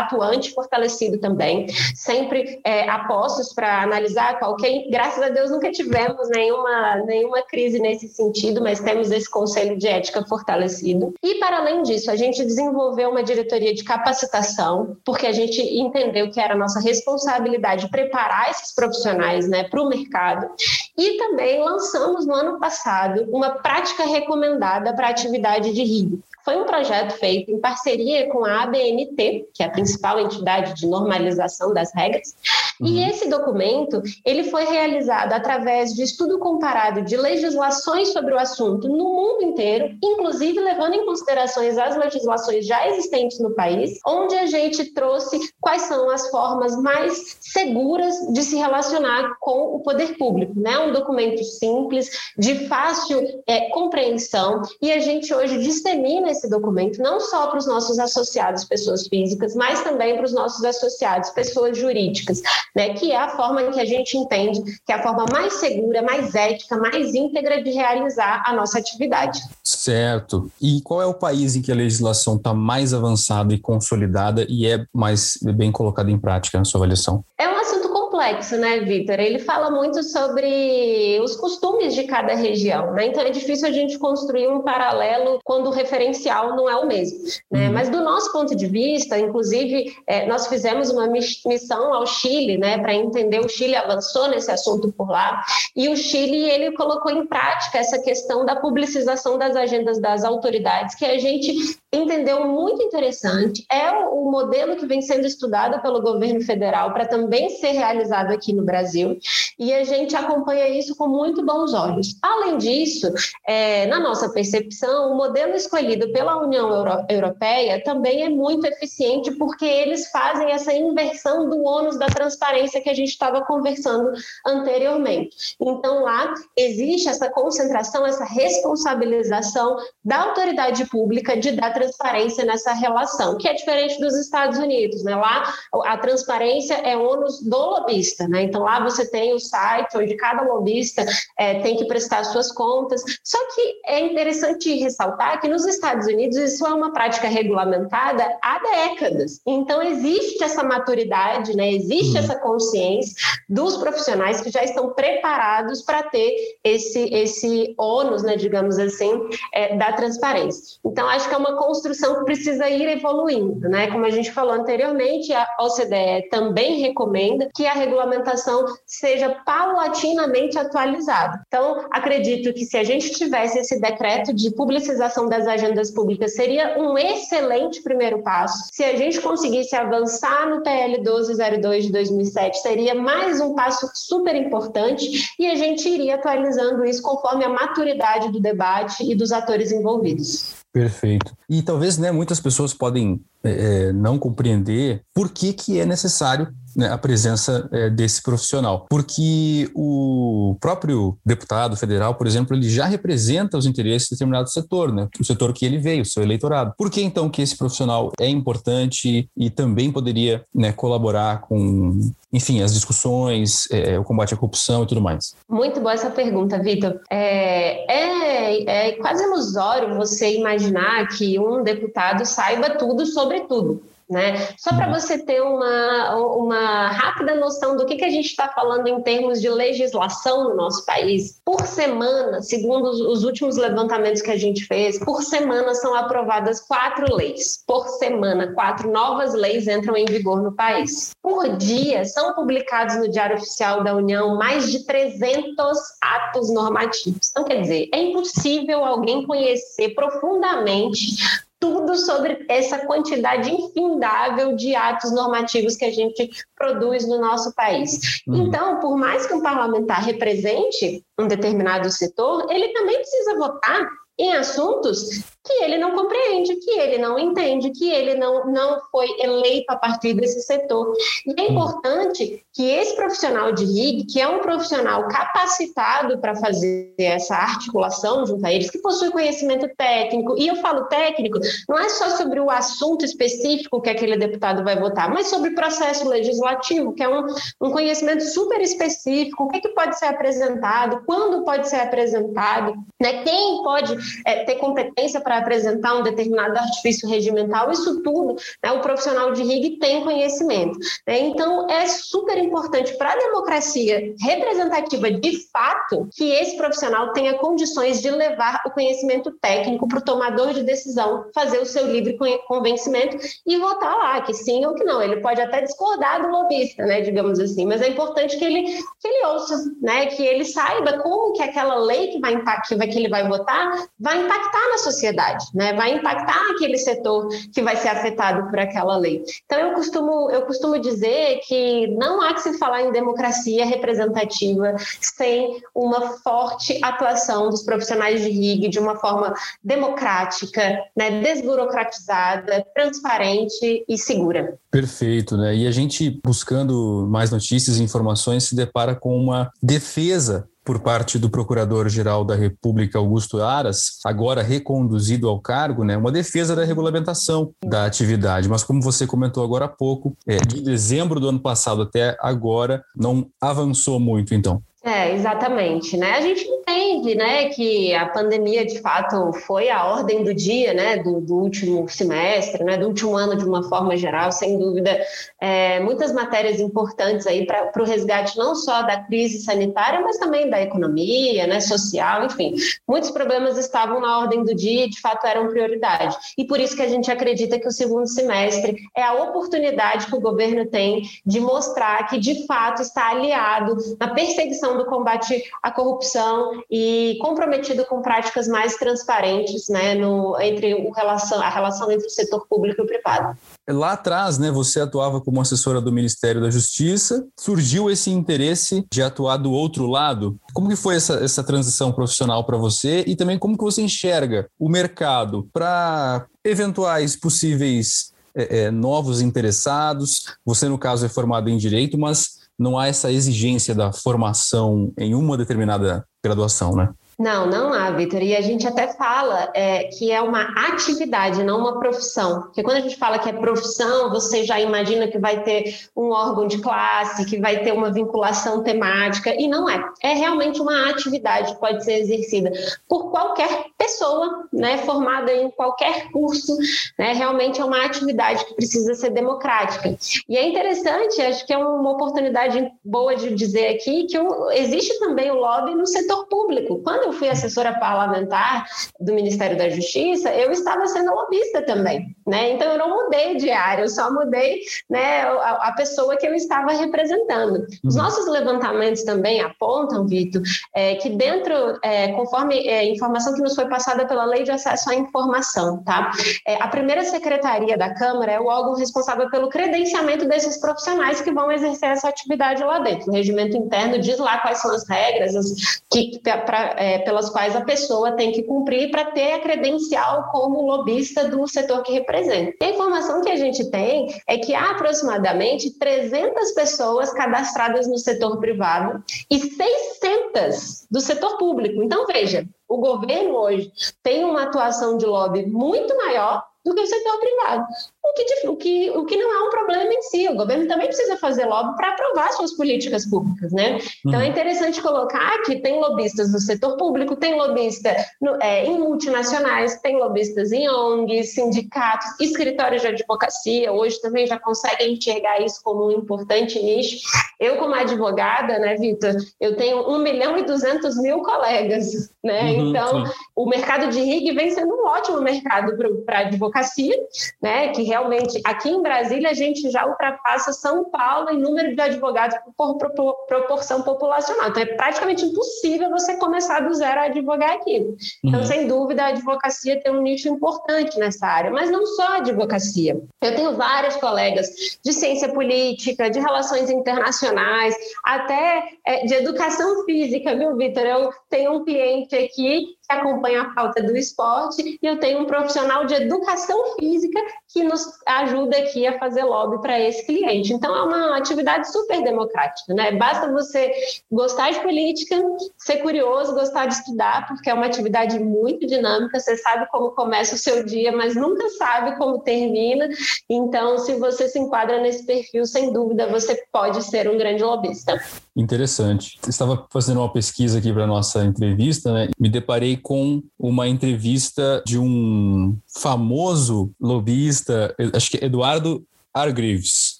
atuante 0.00 0.52
fortalecido 0.52 1.18
também, 1.18 1.66
sempre 1.94 2.60
é, 2.64 2.88
apostos 2.88 3.52
para 3.52 3.82
analisar 3.82 4.38
qualquer. 4.38 4.88
Graças 4.90 5.22
a 5.22 5.28
Deus 5.28 5.50
nunca 5.50 5.70
tivemos 5.70 6.28
nenhuma, 6.28 6.96
nenhuma 7.06 7.42
crise 7.42 7.78
nesse 7.78 8.08
sentido, 8.08 8.60
mas 8.60 8.80
temos 8.80 9.10
esse 9.10 9.30
conselho 9.30 9.76
de 9.76 9.86
ética 9.86 10.24
fortalecido. 10.26 11.14
E 11.22 11.36
para 11.36 11.58
além 11.58 11.82
disso, 11.82 12.10
a 12.10 12.16
gente 12.16 12.44
desenvolveu 12.44 13.10
uma 13.10 13.22
diretoria 13.22 13.74
de 13.74 13.84
capacitação, 13.84 14.96
porque 15.04 15.26
a 15.26 15.32
gente 15.32 15.60
entendeu 15.60 16.30
que 16.30 16.40
era 16.40 16.54
nossa 16.54 16.80
responsabilidade 16.80 17.90
preparar 17.90 18.50
esses 18.50 18.74
profissionais 18.74 19.48
né, 19.48 19.64
para 19.64 19.82
o 19.82 19.88
mercado. 19.88 20.48
E 20.96 21.16
também 21.16 21.62
lançamos 21.62 22.26
no 22.26 22.34
ano 22.34 22.58
passado 22.58 23.26
uma 23.30 23.50
prática 23.50 24.04
recomendada 24.04 24.94
para 24.94 25.08
atividade 25.08 25.72
de 25.72 25.82
rio. 25.82 26.22
Foi 26.44 26.56
um 26.56 26.64
projeto 26.64 27.12
feito 27.18 27.50
em 27.50 27.60
parceria 27.60 28.28
com 28.30 28.44
a 28.44 28.62
ABNT, 28.62 29.48
que 29.54 29.62
é 29.62 29.66
a 29.66 29.70
principal 29.70 30.18
entidade 30.18 30.74
de 30.74 30.86
normalização 30.86 31.72
das 31.74 31.94
regras, 31.94 32.34
Uhum. 32.80 32.86
E 32.86 33.04
esse 33.04 33.28
documento, 33.28 34.02
ele 34.24 34.44
foi 34.44 34.64
realizado 34.64 35.32
através 35.32 35.92
de 35.92 36.02
estudo 36.02 36.38
comparado 36.38 37.02
de 37.02 37.16
legislações 37.16 38.08
sobre 38.12 38.32
o 38.32 38.38
assunto 38.38 38.88
no 38.88 39.04
mundo 39.04 39.44
inteiro, 39.44 39.94
inclusive 40.02 40.58
levando 40.58 40.94
em 40.94 41.04
considerações 41.04 41.76
as 41.76 41.96
legislações 41.96 42.66
já 42.66 42.88
existentes 42.88 43.38
no 43.38 43.54
país, 43.54 43.98
onde 44.06 44.34
a 44.34 44.46
gente 44.46 44.92
trouxe 44.94 45.38
quais 45.60 45.82
são 45.82 46.08
as 46.08 46.30
formas 46.30 46.74
mais 46.80 47.36
seguras 47.40 48.14
de 48.32 48.42
se 48.42 48.56
relacionar 48.56 49.36
com 49.40 49.76
o 49.76 49.80
poder 49.80 50.16
público, 50.16 50.58
né? 50.58 50.78
Um 50.78 50.92
documento 50.92 51.44
simples, 51.44 52.32
de 52.38 52.66
fácil 52.66 53.42
é, 53.46 53.68
compreensão, 53.70 54.62
e 54.80 54.90
a 54.90 55.00
gente 55.00 55.34
hoje 55.34 55.58
dissemina 55.58 56.30
esse 56.30 56.48
documento 56.48 57.02
não 57.02 57.20
só 57.20 57.48
para 57.48 57.58
os 57.58 57.66
nossos 57.66 57.98
associados, 57.98 58.64
pessoas 58.64 59.06
físicas, 59.06 59.54
mas 59.54 59.82
também 59.82 60.16
para 60.16 60.24
os 60.24 60.32
nossos 60.32 60.64
associados, 60.64 61.30
pessoas 61.30 61.76
jurídicas, 61.76 62.40
né? 62.74 62.94
Que 62.94 63.12
é 63.12 63.16
a 63.16 63.28
forma 63.28 63.62
que 63.64 63.80
a 63.80 63.84
gente 63.84 64.16
entende 64.16 64.62
que 64.84 64.92
é 64.92 64.96
a 64.96 65.02
forma 65.02 65.24
mais 65.32 65.54
segura, 65.54 66.02
mais 66.02 66.34
ética, 66.34 66.76
mais 66.76 67.14
íntegra 67.14 67.62
de 67.62 67.70
realizar 67.70 68.42
a 68.46 68.52
nossa 68.52 68.78
atividade. 68.78 69.40
Certo. 69.62 70.50
E 70.60 70.80
qual 70.82 71.02
é 71.02 71.06
o 71.06 71.14
país 71.14 71.56
em 71.56 71.62
que 71.62 71.72
a 71.72 71.74
legislação 71.74 72.36
está 72.36 72.52
mais 72.52 72.92
avançada 72.92 73.52
e 73.54 73.58
consolidada 73.58 74.46
e 74.48 74.66
é 74.66 74.84
mais 74.92 75.38
bem 75.42 75.70
colocada 75.70 76.10
em 76.10 76.18
prática 76.18 76.58
na 76.58 76.64
sua 76.64 76.78
avaliação? 76.78 77.24
É 77.38 77.48
um 77.48 77.56
assunto 77.56 77.79
complexo, 78.20 78.56
né, 78.58 78.80
Vitor? 78.80 79.18
Ele 79.18 79.38
fala 79.38 79.70
muito 79.70 80.02
sobre 80.02 81.18
os 81.22 81.36
costumes 81.36 81.94
de 81.94 82.04
cada 82.04 82.34
região, 82.34 82.92
né? 82.92 83.06
Então 83.06 83.22
é 83.22 83.30
difícil 83.30 83.66
a 83.66 83.72
gente 83.72 83.98
construir 83.98 84.46
um 84.48 84.60
paralelo 84.60 85.40
quando 85.42 85.68
o 85.68 85.70
referencial 85.70 86.54
não 86.54 86.68
é 86.68 86.76
o 86.76 86.86
mesmo, 86.86 87.18
né? 87.50 87.68
Uhum. 87.68 87.72
Mas 87.72 87.88
do 87.88 88.02
nosso 88.02 88.30
ponto 88.30 88.54
de 88.54 88.66
vista, 88.66 89.18
inclusive, 89.18 89.96
é, 90.06 90.26
nós 90.26 90.46
fizemos 90.48 90.90
uma 90.90 91.06
missão 91.06 91.94
ao 91.94 92.06
Chile, 92.06 92.58
né, 92.58 92.78
para 92.78 92.94
entender 92.94 93.40
o 93.40 93.48
Chile 93.48 93.74
avançou 93.74 94.28
nesse 94.28 94.50
assunto 94.50 94.92
por 94.92 95.08
lá 95.08 95.42
e 95.74 95.88
o 95.88 95.96
Chile 95.96 96.50
ele 96.50 96.72
colocou 96.72 97.10
em 97.10 97.26
prática 97.26 97.78
essa 97.78 97.98
questão 98.02 98.44
da 98.44 98.56
publicização 98.56 99.38
das 99.38 99.56
agendas 99.56 99.98
das 100.00 100.24
autoridades 100.24 100.94
que 100.94 101.04
a 101.04 101.18
gente 101.18 101.78
entendeu 101.92 102.46
muito 102.46 102.82
interessante. 102.82 103.64
É 103.70 103.90
o 103.90 104.30
modelo 104.30 104.76
que 104.76 104.86
vem 104.86 105.02
sendo 105.02 105.26
estudado 105.26 105.80
pelo 105.82 106.00
governo 106.00 106.40
federal 106.40 106.92
para 106.92 107.06
também 107.06 107.50
ser 107.50 107.72
realizado 107.72 108.32
aqui 108.32 108.52
no 108.52 108.64
Brasil, 108.64 109.18
e 109.58 109.72
a 109.72 109.84
gente 109.84 110.14
acompanha 110.14 110.68
isso 110.68 110.96
com 110.96 111.08
muito 111.08 111.44
bons 111.44 111.74
olhos. 111.74 112.16
Além 112.22 112.58
disso, 112.58 113.12
é, 113.46 113.86
na 113.86 113.98
nossa 113.98 114.30
percepção, 114.30 115.12
o 115.12 115.16
modelo 115.16 115.54
escolhido 115.54 116.12
pela 116.12 116.42
União 116.42 116.68
Euro 116.70 117.04
Europeia 117.08 117.82
também 117.82 118.22
é 118.22 118.28
muito 118.28 118.66
eficiente 118.66 119.32
porque 119.32 119.64
eles 119.64 120.10
fazem 120.10 120.50
essa 120.50 120.72
inversão 120.72 121.48
do 121.48 121.62
ônus 121.64 121.98
da 121.98 122.10
transparência 122.10 122.80
que 122.80 122.88
a 122.88 122.94
gente 122.94 123.10
estava 123.10 123.44
conversando 123.44 124.12
anteriormente. 124.46 125.56
Então, 125.60 126.02
lá 126.04 126.32
existe 126.56 127.08
essa 127.08 127.28
concentração, 127.30 128.06
essa 128.06 128.24
responsabilização 128.24 129.76
da 130.04 130.22
autoridade 130.24 130.84
pública 130.86 131.36
de 131.36 131.52
dar 131.52 131.72
transparência 131.80 132.44
nessa 132.44 132.72
relação, 132.72 133.38
que 133.38 133.48
é 133.48 133.54
diferente 133.54 133.98
dos 133.98 134.14
Estados 134.16 134.58
Unidos. 134.58 135.02
Né? 135.02 135.16
Lá, 135.16 135.52
a 135.84 135.96
transparência 135.96 136.74
é 136.74 136.96
ônus 136.96 137.42
do 137.42 137.56
lobista. 137.56 138.28
Né? 138.28 138.42
Então, 138.42 138.62
lá 138.62 138.82
você 138.82 139.08
tem 139.10 139.32
o 139.32 139.38
site 139.38 139.96
onde 139.96 140.14
cada 140.16 140.42
lobista 140.42 141.04
é, 141.38 141.60
tem 141.60 141.76
que 141.76 141.86
prestar 141.86 142.24
suas 142.24 142.52
contas. 142.52 143.02
Só 143.24 143.38
que 143.54 143.80
é 143.86 144.00
interessante 144.00 144.74
ressaltar 144.74 145.40
que 145.40 145.48
nos 145.48 145.66
Estados 145.66 146.06
Unidos 146.06 146.36
isso 146.36 146.66
é 146.66 146.74
uma 146.74 146.92
prática 146.92 147.28
regulamentada 147.28 148.24
há 148.42 148.58
décadas. 148.58 149.40
Então, 149.46 149.82
existe 149.82 150.44
essa 150.44 150.62
maturidade, 150.62 151.56
né? 151.56 151.72
existe 151.72 152.12
uhum. 152.12 152.24
essa 152.24 152.36
consciência 152.36 153.14
dos 153.48 153.76
profissionais 153.76 154.40
que 154.40 154.50
já 154.50 154.62
estão 154.62 154.90
preparados 154.90 155.82
para 155.82 156.02
ter 156.04 156.58
esse, 156.62 157.12
esse 157.14 157.74
ônus, 157.78 158.22
né, 158.22 158.36
digamos 158.36 158.78
assim, 158.78 159.28
é, 159.52 159.76
da 159.76 159.92
transparência. 159.92 160.78
Então, 160.84 161.08
acho 161.08 161.28
que 161.28 161.34
é 161.34 161.38
uma 161.38 161.56
construção 161.70 162.18
que 162.18 162.24
precisa 162.24 162.68
ir 162.68 162.88
evoluindo, 162.88 163.68
né? 163.68 163.86
Como 163.92 164.04
a 164.04 164.10
gente 164.10 164.32
falou 164.32 164.54
anteriormente, 164.54 165.32
a 165.32 165.46
OCDE 165.60 166.28
também 166.28 166.80
recomenda 166.80 167.48
que 167.54 167.64
a 167.64 167.72
regulamentação 167.72 168.64
seja 168.84 169.30
paulatinamente 169.46 170.58
atualizada. 170.58 171.40
Então, 171.46 171.86
acredito 171.92 172.52
que 172.52 172.64
se 172.64 172.76
a 172.76 172.82
gente 172.82 173.10
tivesse 173.10 173.60
esse 173.60 173.80
decreto 173.80 174.34
de 174.34 174.52
publicização 174.52 175.28
das 175.28 175.46
agendas 175.46 175.92
públicas, 175.92 176.34
seria 176.34 176.76
um 176.76 176.98
excelente 176.98 177.80
primeiro 177.82 178.20
passo. 178.24 178.68
Se 178.72 178.82
a 178.82 178.96
gente 178.96 179.20
conseguisse 179.20 179.76
avançar 179.76 180.50
no 180.50 180.64
PL 180.64 180.98
1202 180.98 181.84
de 181.84 181.92
2007, 181.92 182.58
seria 182.58 182.96
mais 182.96 183.40
um 183.40 183.54
passo 183.54 183.88
super 183.94 184.34
importante 184.34 185.32
e 185.38 185.46
a 185.46 185.54
gente 185.54 185.88
iria 185.88 186.16
atualizando 186.16 186.84
isso 186.84 187.00
conforme 187.00 187.44
a 187.44 187.48
maturidade 187.48 188.32
do 188.32 188.40
debate 188.40 189.08
e 189.08 189.14
dos 189.14 189.30
atores 189.30 189.70
envolvidos. 189.70 190.64
Perfeito. 190.72 191.39
E 191.50 191.62
talvez 191.62 191.98
né, 191.98 192.12
muitas 192.12 192.38
pessoas 192.38 192.72
podem 192.72 193.20
é, 193.42 193.92
não 193.92 194.18
compreender 194.18 195.02
por 195.12 195.30
que, 195.30 195.52
que 195.52 195.80
é 195.80 195.84
necessário 195.84 196.46
né, 196.76 196.88
a 196.88 196.96
presença 196.96 197.68
é, 197.72 197.90
desse 197.90 198.22
profissional. 198.22 198.86
Porque 198.88 199.68
o 199.74 200.56
próprio 200.60 201.18
deputado 201.26 201.76
federal, 201.76 202.14
por 202.14 202.26
exemplo, 202.26 202.54
ele 202.54 202.68
já 202.68 202.86
representa 202.86 203.58
os 203.58 203.66
interesses 203.66 204.08
de 204.08 204.14
determinado 204.14 204.48
setor, 204.48 204.92
né, 204.92 205.08
o 205.18 205.24
setor 205.24 205.52
que 205.52 205.66
ele 205.66 205.78
veio, 205.78 206.02
o 206.02 206.06
seu 206.06 206.22
eleitorado. 206.22 206.72
Por 206.78 206.88
que 206.88 207.02
então 207.02 207.28
que 207.28 207.42
esse 207.42 207.56
profissional 207.56 208.12
é 208.20 208.28
importante 208.28 209.28
e 209.36 209.50
também 209.50 209.90
poderia 209.90 210.44
né, 210.54 210.70
colaborar 210.70 211.40
com, 211.40 211.98
enfim, 212.32 212.62
as 212.62 212.72
discussões, 212.72 213.68
é, 213.72 213.98
o 213.98 214.04
combate 214.04 214.34
à 214.34 214.36
corrupção 214.36 214.84
e 214.84 214.86
tudo 214.86 215.00
mais? 215.00 215.34
Muito 215.48 215.80
boa 215.80 215.94
essa 215.94 216.10
pergunta, 216.10 216.62
Vitor. 216.62 217.00
É, 217.10 217.92
é, 217.92 218.88
é 218.88 218.92
quase 218.92 219.24
ilusório 219.24 219.96
você 219.96 220.36
imaginar 220.36 221.08
que 221.08 221.39
um 221.40 221.62
deputado 221.62 222.24
saiba 222.24 222.70
tudo 222.70 223.06
sobre 223.06 223.40
tudo. 223.40 223.82
Né? 224.10 224.48
Só 224.58 224.74
para 224.74 224.88
uhum. 224.88 224.94
você 224.94 225.18
ter 225.18 225.40
uma, 225.40 226.16
uma 226.16 226.88
rápida 226.88 227.36
noção 227.36 227.76
do 227.76 227.86
que, 227.86 227.94
que 227.94 228.04
a 228.04 228.10
gente 228.10 228.26
está 228.26 228.48
falando 228.48 228.88
em 228.88 229.00
termos 229.02 229.40
de 229.40 229.48
legislação 229.48 230.48
no 230.48 230.56
nosso 230.56 230.84
país, 230.84 231.40
por 231.44 231.64
semana, 231.64 232.42
segundo 232.42 232.90
os, 232.90 233.00
os, 233.00 233.24
últimos 233.24 233.56
levantamentos 233.56 234.20
que 234.20 234.32
a 234.32 234.36
gente 234.36 234.64
fez, 234.66 234.98
por 234.98 235.22
semana 235.22 235.76
são 235.76 235.94
aprovadas 235.94 236.60
quatro 236.60 237.14
leis. 237.14 237.62
Por 237.64 237.86
semana, 237.86 238.52
quatro 238.52 238.90
novas 238.90 239.32
leis 239.32 239.68
entram 239.68 239.96
em 239.96 240.06
vigor 240.06 240.42
no 240.42 240.56
país. 240.56 241.12
Por 241.22 241.56
dia, 241.56 242.04
são 242.04 242.34
publicados 242.34 242.96
no 242.96 243.08
Diário 243.08 243.36
Oficial 243.36 243.84
da 243.84 243.94
União 243.94 244.36
mais 244.36 244.72
de 244.72 244.84
300 244.84 245.78
atos 246.00 246.52
normativos. 246.52 247.30
Então, 247.30 247.44
quer 247.44 247.60
dizer, 247.60 247.88
é 247.94 248.02
impossível 248.02 248.84
alguém 248.84 249.24
conhecer 249.24 249.90
profundamente 249.90 251.16
tudo 251.60 251.94
sobre 251.94 252.44
essa 252.48 252.78
quantidade 252.86 253.50
infindável 253.50 254.56
de 254.56 254.74
atos 254.74 255.12
normativos 255.12 255.76
que 255.76 255.84
a 255.84 255.92
gente 255.92 256.30
produz 256.56 257.06
no 257.06 257.20
nosso 257.20 257.54
país. 257.54 258.22
Uhum. 258.26 258.46
Então, 258.46 258.80
por 258.80 258.96
mais 258.96 259.26
que 259.26 259.34
um 259.34 259.42
parlamentar 259.42 260.02
represente 260.02 261.04
um 261.18 261.28
determinado 261.28 261.90
setor, 261.90 262.50
ele 262.50 262.68
também 262.72 262.96
precisa 262.96 263.36
votar 263.36 263.86
em 264.18 264.32
assuntos 264.32 265.22
que 265.44 265.64
ele 265.64 265.78
não 265.78 265.92
compreende, 265.92 266.56
que 266.56 266.70
ele 266.78 266.98
não 266.98 267.18
entende, 267.18 267.70
que 267.70 267.90
ele 267.90 268.14
não, 268.14 268.46
não 268.46 268.80
foi 268.90 269.08
eleito 269.18 269.66
a 269.68 269.76
partir 269.76 270.14
desse 270.14 270.42
setor. 270.42 270.92
E 271.26 271.40
é 271.40 271.44
hum. 271.44 271.52
importante 271.52 272.44
que 272.52 272.68
esse 272.68 272.94
profissional 272.94 273.52
de 273.52 273.64
RIG, 273.64 274.04
que 274.04 274.20
é 274.20 274.28
um 274.28 274.40
profissional 274.40 275.08
capacitado 275.08 276.18
para 276.18 276.34
fazer 276.34 276.94
essa 276.98 277.34
articulação 277.34 278.26
junto 278.26 278.44
a 278.44 278.52
eles, 278.52 278.70
que 278.70 278.78
possui 278.78 279.10
conhecimento 279.10 279.68
técnico, 279.76 280.36
e 280.36 280.46
eu 280.46 280.56
falo 280.56 280.84
técnico, 280.84 281.38
não 281.68 281.78
é 281.78 281.88
só 281.88 282.10
sobre 282.10 282.38
o 282.38 282.50
assunto 282.50 283.04
específico 283.04 283.80
que 283.80 283.90
aquele 283.90 284.16
deputado 284.16 284.62
vai 284.62 284.78
votar, 284.78 285.08
mas 285.10 285.28
sobre 285.28 285.50
o 285.50 285.54
processo 285.54 286.08
legislativo, 286.08 286.92
que 286.92 287.02
é 287.02 287.08
um, 287.08 287.26
um 287.60 287.70
conhecimento 287.70 288.24
super 288.24 288.60
específico, 288.60 289.44
o 289.44 289.48
que, 289.48 289.60
que 289.60 289.68
pode 289.70 289.98
ser 289.98 290.06
apresentado, 290.06 291.02
quando 291.06 291.44
pode 291.44 291.68
ser 291.68 291.76
apresentado, 291.76 292.74
né? 293.00 293.22
quem 293.22 293.62
pode 293.62 293.96
é, 294.26 294.44
ter 294.44 294.56
competência 294.56 295.20
para 295.20 295.29
apresentar 295.38 295.94
um 295.94 296.02
determinado 296.02 296.56
artifício 296.58 297.08
regimental, 297.08 297.70
isso 297.70 298.02
tudo 298.02 298.36
né, 298.62 298.72
o 298.72 298.80
profissional 298.80 299.32
de 299.32 299.42
RIG 299.42 299.78
tem 299.78 300.02
conhecimento. 300.02 300.78
Né? 301.06 301.20
Então, 301.20 301.68
é 301.68 301.86
super 301.86 302.38
importante 302.38 302.96
para 302.96 303.12
a 303.12 303.18
democracia 303.18 304.14
representativa 304.20 305.10
de 305.10 305.50
fato 305.50 306.08
que 306.14 306.30
esse 306.30 306.56
profissional 306.56 307.12
tenha 307.12 307.34
condições 307.38 308.00
de 308.00 308.10
levar 308.10 308.62
o 308.66 308.70
conhecimento 308.70 309.30
técnico 309.40 309.86
para 309.88 309.98
o 309.98 310.04
tomador 310.04 310.52
de 310.52 310.62
decisão 310.62 311.26
fazer 311.34 311.58
o 311.58 311.66
seu 311.66 311.86
livre 311.86 312.18
convencimento 312.46 313.16
e 313.46 313.56
votar 313.58 313.96
lá, 313.96 314.20
que 314.22 314.34
sim 314.34 314.64
ou 314.66 314.74
que 314.74 314.84
não. 314.84 315.02
Ele 315.02 315.20
pode 315.20 315.40
até 315.40 315.62
discordar 315.62 316.22
do 316.22 316.28
lobista, 316.28 316.84
né, 316.84 317.00
digamos 317.00 317.38
assim, 317.38 317.66
mas 317.66 317.82
é 317.82 317.88
importante 317.88 318.36
que 318.36 318.44
ele, 318.44 318.64
que 318.64 319.08
ele 319.08 319.26
ouça, 319.26 319.56
né, 319.80 320.06
que 320.06 320.22
ele 320.22 320.44
saiba 320.44 320.98
como 320.98 321.32
que 321.32 321.42
aquela 321.42 321.76
lei 321.76 322.08
que, 322.08 322.20
vai 322.20 322.34
impactar, 322.34 322.78
que 322.78 322.98
ele 322.98 323.08
vai 323.08 323.26
votar 323.26 323.88
vai 323.98 324.18
impactar 324.18 324.68
na 324.70 324.78
sociedade 324.78 325.19
prioridade, 325.20 325.44
né? 325.54 325.74
Vai 325.74 325.94
impactar 325.94 326.50
aquele 326.52 326.78
setor 326.78 327.28
que 327.52 327.62
vai 327.62 327.76
ser 327.76 327.88
afetado 327.88 328.48
por 328.48 328.58
aquela 328.58 328.96
lei. 328.96 329.22
Então 329.44 329.58
eu 329.58 329.74
costumo 329.74 330.30
eu 330.30 330.42
costumo 330.42 330.78
dizer 330.78 331.40
que 331.46 331.88
não 331.88 332.22
há 332.22 332.34
que 332.34 332.40
se 332.40 332.58
falar 332.58 332.82
em 332.82 332.92
democracia 332.92 333.66
representativa 333.66 334.74
sem 335.00 335.60
uma 335.74 336.18
forte 336.18 336.78
atuação 336.82 337.50
dos 337.50 337.62
profissionais 337.62 338.22
de 338.22 338.30
RIG 338.30 338.68
de 338.68 338.78
uma 338.78 338.96
forma 338.96 339.34
democrática, 339.62 340.78
né, 340.96 341.20
desburocratizada, 341.20 342.64
transparente 342.74 343.84
e 343.88 343.98
segura. 343.98 344.58
Perfeito, 344.70 345.36
né? 345.36 345.54
E 345.54 345.66
a 345.66 345.70
gente 345.70 346.20
buscando 346.24 347.06
mais 347.08 347.30
notícias 347.30 347.78
e 347.78 347.82
informações 347.82 348.44
se 348.44 348.54
depara 348.54 348.94
com 348.94 349.16
uma 349.16 349.50
defesa 349.62 350.48
por 350.70 350.78
parte 350.78 351.18
do 351.18 351.28
Procurador-Geral 351.28 352.24
da 352.24 352.36
República, 352.36 352.96
Augusto 352.96 353.42
Aras, 353.42 353.98
agora 354.04 354.40
reconduzido 354.40 355.28
ao 355.28 355.40
cargo, 355.40 355.82
né, 355.82 355.96
uma 355.96 356.12
defesa 356.12 356.54
da 356.54 356.64
regulamentação 356.64 357.52
da 357.66 357.84
atividade. 357.84 358.48
Mas, 358.48 358.62
como 358.62 358.80
você 358.80 359.04
comentou 359.04 359.42
agora 359.42 359.64
há 359.64 359.68
pouco, 359.68 360.16
é, 360.24 360.36
de 360.36 360.60
dezembro 360.60 361.18
do 361.18 361.28
ano 361.28 361.40
passado 361.40 361.82
até 361.82 362.16
agora, 362.20 362.84
não 362.94 363.26
avançou 363.40 363.98
muito, 363.98 364.32
então. 364.32 364.62
É, 364.82 365.12
exatamente, 365.14 365.94
né? 365.94 366.12
A 366.12 366.22
gente 366.22 366.42
entende, 366.42 367.14
né, 367.14 367.50
que 367.50 367.92
a 367.94 368.06
pandemia 368.08 368.64
de 368.64 368.80
fato 368.80 369.30
foi 369.44 369.68
a 369.68 369.84
ordem 369.84 370.24
do 370.24 370.32
dia, 370.32 370.72
né, 370.72 370.96
do, 370.96 371.20
do 371.20 371.34
último 371.34 371.86
semestre, 371.86 372.64
né, 372.64 372.78
do 372.78 372.86
último 372.86 373.14
ano 373.14 373.36
de 373.36 373.44
uma 373.44 373.68
forma 373.68 373.94
geral, 373.94 374.32
sem 374.32 374.58
dúvida, 374.58 374.98
é, 375.38 375.80
muitas 375.80 376.14
matérias 376.14 376.60
importantes 376.60 377.26
aí 377.26 377.44
para 377.44 377.70
o 377.78 377.84
resgate 377.84 378.38
não 378.38 378.54
só 378.54 378.80
da 378.80 379.02
crise 379.04 379.42
sanitária, 379.42 380.00
mas 380.00 380.16
também 380.16 380.48
da 380.48 380.62
economia, 380.62 381.46
né, 381.46 381.60
social, 381.60 382.24
enfim, 382.24 382.54
muitos 382.88 383.10
problemas 383.10 383.58
estavam 383.58 384.00
na 384.00 384.20
ordem 384.20 384.42
do 384.42 384.54
dia 384.54 384.86
e 384.86 384.90
de 384.90 384.98
fato 384.98 385.26
eram 385.26 385.48
prioridade. 385.48 386.16
E 386.38 386.46
por 386.46 386.58
isso 386.58 386.74
que 386.74 386.82
a 386.82 386.88
gente 386.88 387.10
acredita 387.10 387.58
que 387.58 387.68
o 387.68 387.72
segundo 387.72 388.06
semestre 388.06 388.78
é 388.96 389.02
a 389.02 389.12
oportunidade 389.12 390.06
que 390.06 390.16
o 390.16 390.20
governo 390.20 390.64
tem 390.64 391.02
de 391.26 391.38
mostrar 391.38 392.08
que 392.08 392.18
de 392.18 392.46
fato 392.46 392.80
está 392.80 393.10
aliado 393.10 393.76
na 394.00 394.14
perseguição 394.14 394.69
questão 394.70 394.76
do 394.76 394.84
combate 394.84 395.42
à 395.62 395.70
corrupção 395.70 396.62
e 396.70 397.18
comprometido 397.20 397.84
com 397.84 398.00
práticas 398.00 398.46
mais 398.46 398.76
transparentes 398.76 399.68
né, 399.68 399.94
no, 399.94 400.38
entre 400.40 400.74
o 400.74 400.90
relação, 400.90 401.40
a 401.40 401.48
relação 401.48 401.90
entre 401.90 402.06
o 402.06 402.10
setor 402.10 402.46
público 402.48 402.80
e 402.80 402.84
o 402.84 402.86
privado. 402.86 403.36
Lá 403.68 403.92
atrás, 403.92 404.38
né, 404.38 404.50
você 404.50 404.80
atuava 404.80 405.20
como 405.20 405.40
assessora 405.40 405.80
do 405.80 405.92
Ministério 405.92 406.40
da 406.40 406.50
Justiça, 406.50 407.26
surgiu 407.38 407.90
esse 407.90 408.10
interesse 408.10 408.84
de 408.90 409.02
atuar 409.02 409.36
do 409.36 409.52
outro 409.52 409.86
lado. 409.86 410.38
Como 410.52 410.68
que 410.68 410.76
foi 410.76 410.96
essa, 410.96 411.14
essa 411.24 411.42
transição 411.42 411.92
profissional 411.92 412.44
para 412.44 412.56
você 412.56 413.04
e 413.06 413.16
também 413.16 413.38
como 413.38 413.56
que 413.56 413.64
você 413.64 413.82
enxerga 413.82 414.48
o 414.58 414.68
mercado 414.68 415.48
para 415.52 416.26
eventuais 416.44 417.16
possíveis 417.16 418.12
é, 418.34 418.62
é, 418.62 418.70
novos 418.70 419.20
interessados? 419.20 420.24
Você, 420.44 420.68
no 420.68 420.78
caso, 420.78 421.06
é 421.06 421.08
formado 421.08 421.48
em 421.48 421.56
Direito, 421.56 421.98
mas 421.98 422.39
não 422.60 422.78
há 422.78 422.88
essa 422.88 423.10
exigência 423.10 423.74
da 423.74 423.90
formação 423.90 424.92
em 424.98 425.14
uma 425.14 425.34
determinada 425.38 426.04
graduação, 426.22 426.76
né? 426.76 426.90
Não, 427.20 427.46
não 427.46 427.74
há, 427.74 427.90
Vitor. 427.90 428.22
E 428.22 428.34
a 428.34 428.40
gente 428.40 428.66
até 428.66 428.88
fala 428.94 429.50
é, 429.52 429.84
que 429.84 430.10
é 430.10 430.22
uma 430.22 430.54
atividade, 430.68 431.44
não 431.44 431.58
uma 431.58 431.78
profissão. 431.78 432.44
Porque 432.44 432.62
quando 432.62 432.78
a 432.78 432.80
gente 432.80 432.96
fala 432.96 433.18
que 433.18 433.28
é 433.28 433.32
profissão, 433.34 434.08
você 434.08 434.42
já 434.42 434.58
imagina 434.58 435.06
que 435.06 435.18
vai 435.18 435.42
ter 435.42 435.80
um 435.94 436.08
órgão 436.12 436.46
de 436.46 436.62
classe, 436.62 437.26
que 437.26 437.38
vai 437.38 437.62
ter 437.62 437.74
uma 437.74 437.92
vinculação 437.92 438.62
temática, 438.62 439.34
e 439.38 439.46
não 439.46 439.68
é. 439.68 439.84
É 440.02 440.14
realmente 440.14 440.62
uma 440.62 440.88
atividade 440.88 441.52
que 441.52 441.60
pode 441.60 441.84
ser 441.84 441.98
exercida 441.98 442.52
por 442.88 443.10
qualquer 443.10 443.66
pessoa, 443.76 444.48
né, 444.50 444.78
formada 444.78 445.30
em 445.30 445.50
qualquer 445.50 446.10
curso. 446.10 446.56
Né, 446.98 447.12
realmente 447.12 447.60
é 447.60 447.64
uma 447.66 447.84
atividade 447.84 448.46
que 448.46 448.54
precisa 448.54 448.94
ser 448.94 449.10
democrática. 449.10 449.94
E 450.26 450.38
é 450.38 450.48
interessante, 450.48 451.20
acho 451.20 451.46
que 451.46 451.52
é 451.52 451.58
uma 451.58 451.90
oportunidade 451.90 452.72
boa 452.82 453.14
de 453.14 453.34
dizer 453.34 453.74
aqui 453.74 454.06
que 454.06 454.16
existe 454.54 454.98
também 454.98 455.30
o 455.30 455.34
lobby 455.34 455.74
no 455.74 455.86
setor 455.86 456.24
público. 456.24 456.80
Quando 456.82 457.09
eu 457.10 457.12
fui 457.12 457.28
assessora 457.28 457.78
parlamentar 457.78 458.66
do 458.98 459.12
Ministério 459.12 459.58
da 459.58 459.68
Justiça, 459.68 460.32
eu 460.32 460.50
estava 460.50 460.86
sendo 460.86 461.12
lobista 461.12 461.62
também, 461.62 462.14
né? 462.26 462.52
Então 462.52 462.72
eu 462.72 462.78
não 462.78 463.04
mudei 463.04 463.36
de 463.36 463.50
área, 463.50 463.82
eu 463.82 463.88
só 463.88 464.12
mudei, 464.12 464.60
né, 464.88 465.22
a, 465.22 465.68
a 465.68 465.72
pessoa 465.72 466.16
que 466.16 466.26
eu 466.26 466.34
estava 466.34 466.72
representando. 466.72 467.66
Os 467.84 467.96
uhum. 467.96 468.02
nossos 468.02 468.28
levantamentos 468.28 469.02
também 469.02 469.40
apontam, 469.40 470.06
Vitor, 470.06 470.42
é, 470.74 470.94
que 470.94 471.10
dentro, 471.10 471.78
é, 471.82 472.12
conforme 472.12 472.56
é, 472.66 472.84
informação 472.88 473.34
que 473.34 473.42
nos 473.42 473.54
foi 473.54 473.68
passada 473.68 474.06
pela 474.06 474.24
Lei 474.24 474.44
de 474.44 474.52
Acesso 474.52 474.90
à 474.90 474.94
Informação, 474.94 475.82
tá? 475.84 476.12
É, 476.46 476.62
a 476.62 476.68
primeira 476.68 477.04
secretaria 477.04 477.76
da 477.76 477.92
Câmara 477.94 478.32
é 478.32 478.40
o 478.40 478.46
órgão 478.46 478.74
responsável 478.74 479.28
pelo 479.30 479.48
credenciamento 479.48 480.28
desses 480.28 480.58
profissionais 480.58 481.20
que 481.20 481.32
vão 481.32 481.50
exercer 481.50 481.90
essa 481.90 482.08
atividade 482.08 482.62
lá 482.62 482.78
dentro. 482.78 483.10
O 483.10 483.14
regimento 483.14 483.56
interno 483.56 483.98
diz 483.98 484.18
lá 484.18 484.38
quais 484.38 484.58
são 484.58 484.72
as 484.72 484.88
regras 484.88 485.34
as, 485.34 485.80
que, 485.90 486.20
pra, 486.22 486.74
é, 486.76 486.98
pelas 487.00 487.30
quais 487.30 487.54
a 487.56 487.62
pessoa 487.62 488.12
tem 488.12 488.32
que 488.32 488.42
cumprir 488.42 488.90
para 488.90 489.06
ter 489.06 489.32
a 489.32 489.40
credencial 489.40 490.28
como 490.30 490.66
lobista 490.66 491.28
do 491.28 491.46
setor 491.46 491.82
que 491.82 491.92
representa. 491.92 492.56
A 492.62 492.68
informação 492.68 493.22
que 493.22 493.30
a 493.30 493.36
gente 493.36 493.70
tem 493.70 494.08
é 494.26 494.38
que 494.38 494.54
há 494.54 494.70
aproximadamente 494.70 495.78
300 495.78 496.52
pessoas 496.52 497.12
cadastradas 497.12 497.86
no 497.86 497.98
setor 497.98 498.38
privado 498.38 499.02
e 499.30 499.38
600 499.38 500.86
do 500.90 501.00
setor 501.00 501.38
público. 501.38 501.82
Então, 501.82 502.06
veja, 502.06 502.46
o 502.68 502.78
governo 502.78 503.36
hoje 503.36 503.72
tem 504.02 504.24
uma 504.24 504.44
atuação 504.44 504.96
de 504.96 505.06
lobby 505.06 505.46
muito 505.46 505.96
maior 505.96 506.44
do 506.64 506.74
que 506.74 506.82
o 506.82 506.86
setor 506.86 507.18
privado. 507.18 507.66
O 508.02 508.12
que, 508.14 508.48
o, 508.48 508.56
que, 508.56 508.90
o 508.90 509.04
que 509.04 509.16
não 509.16 509.32
é 509.32 509.46
um 509.46 509.50
problema 509.50 509.92
em 509.92 510.02
si. 510.02 510.26
O 510.28 510.34
governo 510.34 510.66
também 510.66 510.86
precisa 510.86 511.16
fazer 511.18 511.44
lobby 511.44 511.76
para 511.76 511.90
aprovar 511.90 512.32
suas 512.32 512.56
políticas 512.56 513.08
públicas, 513.08 513.52
né? 513.52 513.78
Então 514.04 514.18
uhum. 514.18 514.26
é 514.26 514.28
interessante 514.28 514.80
colocar 514.80 515.42
que 515.42 515.60
tem 515.60 515.78
lobistas 515.78 516.32
no 516.32 516.40
setor 516.40 516.76
público, 516.76 517.14
tem 517.14 517.34
lobista 517.34 517.94
no, 518.20 518.42
é, 518.42 518.64
em 518.64 518.78
multinacionais, 518.78 519.80
tem 519.80 519.98
lobistas 519.98 520.50
em 520.50 520.68
ONGs, 520.68 521.34
sindicatos, 521.34 522.08
escritórios 522.20 522.82
de 522.82 522.88
advocacia, 522.88 523.72
hoje 523.72 524.00
também 524.00 524.26
já 524.26 524.38
conseguem 524.38 524.94
enxergar 524.94 525.40
isso 525.40 525.60
como 525.62 525.86
um 525.86 525.92
importante 525.92 526.60
nicho. 526.60 526.98
Eu, 527.38 527.56
como 527.56 527.74
advogada, 527.74 528.58
né, 528.58 528.76
Vitor, 528.76 529.14
eu 529.40 529.56
tenho 529.56 529.88
1 529.88 529.98
milhão 529.98 530.38
e 530.38 530.44
200 530.44 530.96
mil 530.96 531.22
colegas, 531.22 532.10
né? 532.22 532.52
Uhum, 532.52 532.70
então, 532.70 533.06
sim. 533.06 533.12
o 533.36 533.46
mercado 533.46 533.90
de 533.90 534.00
RIG 534.00 534.32
vem 534.34 534.50
sendo 534.50 534.74
um 534.74 534.86
ótimo 534.86 535.20
mercado 535.20 535.76
para 536.04 536.18
a 536.18 536.22
advocacia, 536.22 536.96
né? 537.42 537.68
Que 537.68 537.89
realmente 537.90 538.40
aqui 538.44 538.70
em 538.70 538.80
Brasília 538.80 539.30
a 539.30 539.34
gente 539.34 539.68
já 539.70 539.84
ultrapassa 539.84 540.52
São 540.52 540.84
Paulo 540.90 541.30
em 541.30 541.38
número 541.38 541.74
de 541.74 541.80
advogados 541.80 542.36
por, 542.56 542.78
proporção 543.26 543.82
populacional. 543.82 544.50
Então 544.50 544.62
é 544.62 544.66
praticamente 544.66 545.24
impossível 545.24 545.90
você 545.90 546.16
começar 546.16 546.60
do 546.60 546.72
zero 546.72 547.00
a 547.00 547.04
advogar 547.04 547.50
aqui. 547.50 547.96
Então, 548.24 548.40
uhum. 548.40 548.46
sem 548.46 548.68
dúvida, 548.68 549.02
a 549.02 549.08
advocacia 549.08 549.80
tem 549.82 549.92
um 549.92 550.02
nicho 550.02 550.28
importante 550.28 550.98
nessa 550.98 551.26
área, 551.26 551.50
mas 551.50 551.70
não 551.70 551.84
só 551.84 552.02
a 552.02 552.16
advocacia. 552.18 553.00
Eu 553.20 553.34
tenho 553.34 553.56
vários 553.56 553.96
colegas 553.96 554.48
de 554.82 554.92
ciência 554.92 555.32
política, 555.32 556.08
de 556.08 556.20
relações 556.20 556.70
internacionais, 556.70 557.74
até 558.04 558.62
é, 558.86 559.04
de 559.04 559.14
educação 559.14 559.84
física, 559.84 560.36
viu, 560.36 560.56
Vitor? 560.56 560.84
Eu 560.84 561.10
tenho 561.28 561.52
um 561.54 561.64
cliente 561.64 562.14
aqui 562.14 562.66
que 562.66 562.76
acompanha 562.88 563.42
a 563.42 563.54
pauta 563.54 563.82
do 563.82 563.96
esporte 563.96 564.78
e 564.80 564.86
eu 564.86 564.98
tenho 564.98 565.20
um 565.20 565.26
profissional 565.26 565.84
de 565.84 565.94
educação 565.94 566.76
física 566.76 567.20
que 567.52 567.62
nos 567.80 567.98
ajuda 568.06 568.56
aqui 568.58 568.86
a 568.86 568.98
fazer 568.98 569.24
lobby 569.24 569.60
para 569.60 569.78
esse 569.80 570.04
cliente. 570.04 570.52
Então, 570.52 570.74
é 570.74 570.82
uma 570.82 571.16
atividade 571.16 571.70
super 571.70 572.02
democrática, 572.02 572.74
né? 572.74 572.92
Basta 572.92 573.30
você 573.30 573.72
gostar 574.10 574.50
de 574.50 574.60
política, 574.60 575.16
ser 575.58 575.78
curioso, 575.78 576.34
gostar 576.34 576.66
de 576.66 576.74
estudar, 576.74 577.26
porque 577.26 577.48
é 577.48 577.54
uma 577.54 577.66
atividade 577.66 578.18
muito 578.18 578.66
dinâmica. 578.66 579.18
Você 579.18 579.36
sabe 579.36 579.66
como 579.70 579.90
começa 579.92 580.34
o 580.34 580.38
seu 580.38 580.64
dia, 580.64 580.92
mas 580.92 581.14
nunca 581.14 581.48
sabe 581.50 581.96
como 581.96 582.20
termina. 582.20 582.88
Então, 583.28 583.78
se 583.78 583.94
você 583.94 584.28
se 584.28 584.38
enquadra 584.38 584.80
nesse 584.80 585.04
perfil, 585.04 585.46
sem 585.46 585.72
dúvida, 585.72 586.06
você 586.06 586.44
pode 586.52 586.82
ser 586.84 587.08
um 587.08 587.16
grande 587.16 587.42
lobista. 587.42 588.00
Interessante. 588.40 589.18
Estava 589.28 589.66
fazendo 589.70 590.00
uma 590.00 590.10
pesquisa 590.10 590.58
aqui 590.58 590.72
para 590.72 590.86
nossa 590.86 591.22
entrevista, 591.26 591.92
né? 591.92 592.08
Me 592.18 592.30
deparei 592.30 592.74
com 592.74 593.22
uma 593.38 593.68
entrevista 593.68 594.62
de 594.66 594.78
um 594.78 595.58
famoso 595.78 596.72
lobista, 596.80 597.74
acho 597.92 598.10
que 598.10 598.16
é 598.16 598.24
Eduardo 598.24 598.82
Argreaves, 599.12 599.98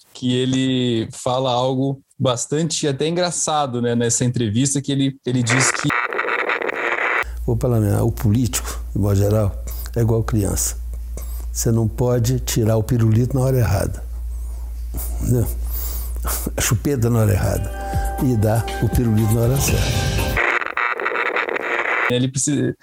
que 0.11 0.33
ele 0.33 1.07
fala 1.11 1.51
algo 1.51 2.01
bastante 2.17 2.87
até 2.87 3.07
engraçado, 3.07 3.79
né, 3.79 3.95
nessa 3.95 4.25
entrevista 4.25 4.81
que 4.81 4.91
ele 4.91 5.15
ele 5.25 5.43
diz 5.43 5.71
que 5.71 5.89
o 7.45 7.55
parlamentar, 7.55 8.03
o 8.03 8.11
político, 8.11 8.79
de 8.91 8.99
modo 8.99 9.15
geral, 9.15 9.63
é 9.95 10.01
igual 10.01 10.23
criança. 10.23 10.79
Você 11.51 11.71
não 11.71 11.87
pode 11.87 12.39
tirar 12.39 12.77
o 12.77 12.83
pirulito 12.83 13.35
na 13.37 13.43
hora 13.43 13.57
errada. 13.57 14.03
Entendeu? 15.21 15.47
A 16.57 16.61
chupeta 16.61 17.09
na 17.09 17.19
hora 17.19 17.33
errada 17.33 17.90
e 18.25 18.35
dar 18.35 18.65
o 18.83 18.89
pirulito 18.89 19.33
na 19.33 19.41
hora 19.41 19.57
certa. 19.57 20.31
Ele 22.09 22.27
precisa. 22.27 22.75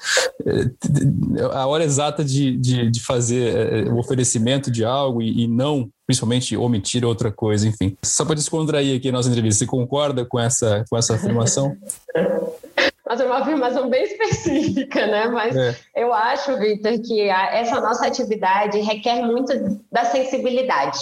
É, 0.46 1.42
a 1.53 1.66
hora 1.66 1.85
exata 1.85 2.24
de, 2.24 2.57
de, 2.57 2.90
de 2.90 3.01
fazer 3.01 3.55
é, 3.55 3.83
o 3.90 3.98
oferecimento 3.98 4.70
de 4.70 4.85
algo 4.85 5.20
e, 5.20 5.44
e 5.44 5.46
não 5.46 5.90
principalmente 6.07 6.57
omitir 6.57 7.05
outra 7.05 7.31
coisa, 7.31 7.68
enfim. 7.68 7.94
Só 8.03 8.24
para 8.24 8.35
descontrair 8.35 8.96
aqui 8.96 9.11
a 9.11 9.12
nossa 9.12 9.29
entrevista, 9.29 9.59
você 9.59 9.66
concorda 9.66 10.24
com 10.24 10.40
essa, 10.40 10.85
com 10.88 10.96
essa 10.96 11.14
afirmação? 11.14 11.77
mas 13.09 13.21
é 13.21 13.25
uma 13.25 13.38
afirmação 13.38 13.88
bem 13.88 14.05
específica, 14.05 15.07
né? 15.07 15.29
Mas 15.29 15.57
é. 15.57 15.75
eu 15.97 16.12
acho, 16.12 16.57
Vitor, 16.59 17.01
que 17.01 17.31
a, 17.31 17.57
essa 17.57 17.81
nossa 17.81 18.07
atividade 18.07 18.79
requer 18.81 19.23
muito 19.23 19.53
da 19.90 20.05
sensibilidade, 20.05 20.99